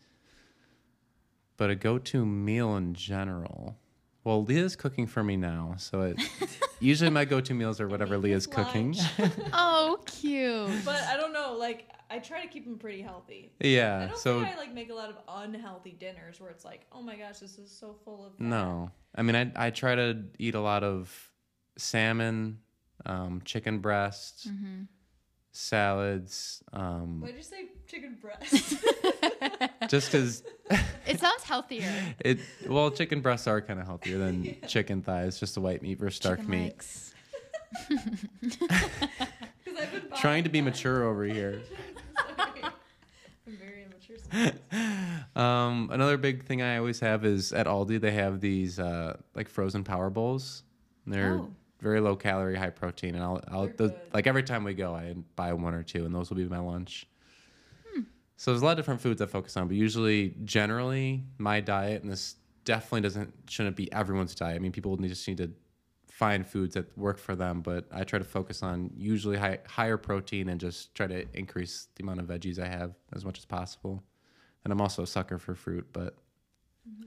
[1.57, 3.79] But a go-to meal in general.
[4.25, 6.17] Well, Leah's cooking for me now, so it
[6.81, 8.95] usually my go-to meals are whatever Make Leah's this cooking.
[9.53, 10.85] Oh, cute.
[10.85, 11.57] But I don't know.
[11.59, 13.53] Like I try to keep them pretty healthy.
[13.63, 16.65] I yeah, don't so think I like make a lot of unhealthy dinners where it's
[16.65, 18.33] like, oh my gosh, this is so full of.
[18.37, 18.45] fat.
[18.45, 21.31] No, I mean I I try to eat a lot of
[21.79, 22.59] salmon,
[23.07, 24.83] um, chicken breast, Mm-hmm.
[25.53, 26.63] Salads.
[26.73, 28.75] Um, Why'd you say chicken breast?
[29.89, 30.43] just because
[31.07, 31.93] It sounds healthier.
[32.21, 32.39] it
[32.69, 35.39] well, chicken breasts are kind of healthier than chicken thighs.
[35.39, 36.63] Just the white meat versus dark Chicken meat.
[36.73, 37.15] legs.
[38.41, 38.59] Because
[39.79, 40.71] I've been Trying to be buying that.
[40.73, 41.61] mature over here.
[42.37, 42.63] Sorry.
[43.47, 44.17] I'm very immature.
[44.31, 45.37] sometimes.
[45.37, 49.49] Um, another big thing I always have is at Aldi they have these uh, like
[49.49, 50.63] frozen power bowls.
[51.07, 51.51] They're Oh.
[51.83, 54.95] Very low calorie, high protein, and I'll, I'll They're the, like every time we go,
[54.95, 57.07] I buy one or two, and those will be my lunch.
[57.93, 58.03] Hmm.
[58.37, 62.03] So there's a lot of different foods I focus on, but usually, generally, my diet,
[62.03, 64.57] and this definitely doesn't shouldn't be everyone's diet.
[64.57, 65.51] I mean, people need- just need to
[66.09, 69.97] find foods that work for them, but I try to focus on usually high, higher
[69.97, 73.45] protein and just try to increase the amount of veggies I have as much as
[73.45, 74.05] possible.
[74.63, 76.15] And I'm also a sucker for fruit, but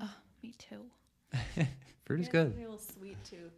[0.02, 0.14] Oh,
[0.44, 0.82] me too.
[2.06, 2.54] fruit is Yeah, good.
[2.58, 3.54] A little sweet tooth.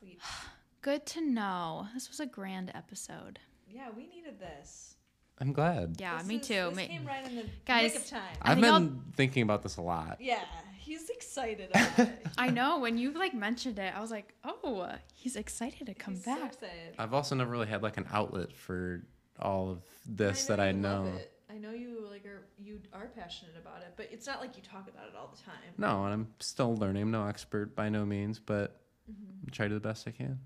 [0.00, 0.18] Sweet.
[0.82, 1.86] Good to know.
[1.94, 3.38] This was a grand episode.
[3.68, 4.96] Yeah, we needed this.
[5.38, 5.96] I'm glad.
[5.98, 6.54] Yeah, This me is- too.
[6.70, 8.22] This Ma- came right in the Guys, nick of time.
[8.42, 10.18] I I've think I'll- been thinking about this a lot.
[10.20, 10.40] yeah,
[10.78, 12.26] he's excited about it.
[12.36, 16.14] I know when you like mentioned it, I was like, "Oh, he's excited to come
[16.14, 16.94] He's so back." excited.
[16.98, 19.02] I've also never really had like an outlet for
[19.38, 21.12] all of this I that I you love know.
[21.16, 21.32] it.
[21.48, 24.62] I know you like are you are passionate about it, but it's not like you
[24.62, 25.72] talk about it all the time.
[25.78, 27.02] No, and I'm still learning.
[27.02, 28.79] I'm no expert by no means, but
[29.50, 30.38] try to do the best I can.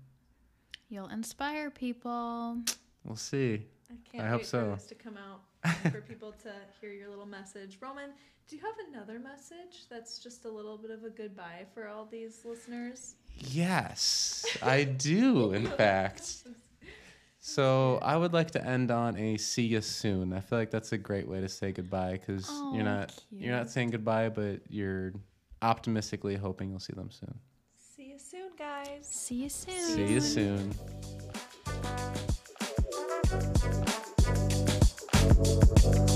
[0.89, 2.57] You'll inspire people.
[3.03, 3.65] We'll see.
[3.91, 4.59] I can't I hope wait so.
[4.71, 5.41] for this to come out
[5.91, 7.77] for people to hear your little message.
[7.81, 8.11] Roman,
[8.47, 12.05] do you have another message that's just a little bit of a goodbye for all
[12.05, 13.15] these listeners?
[13.37, 16.43] Yes, I do, in fact.
[17.39, 20.33] So I would like to end on a see you soon.
[20.33, 23.55] I feel like that's a great way to say goodbye because Oh, you're not you're
[23.55, 25.13] not saying goodbye, but you're
[25.61, 27.37] optimistically hoping you'll see them soon
[28.35, 29.05] soon, guys.
[29.05, 29.73] See you soon.
[29.73, 30.73] See you soon.
[30.73, 30.95] See you
[35.85, 36.14] soon.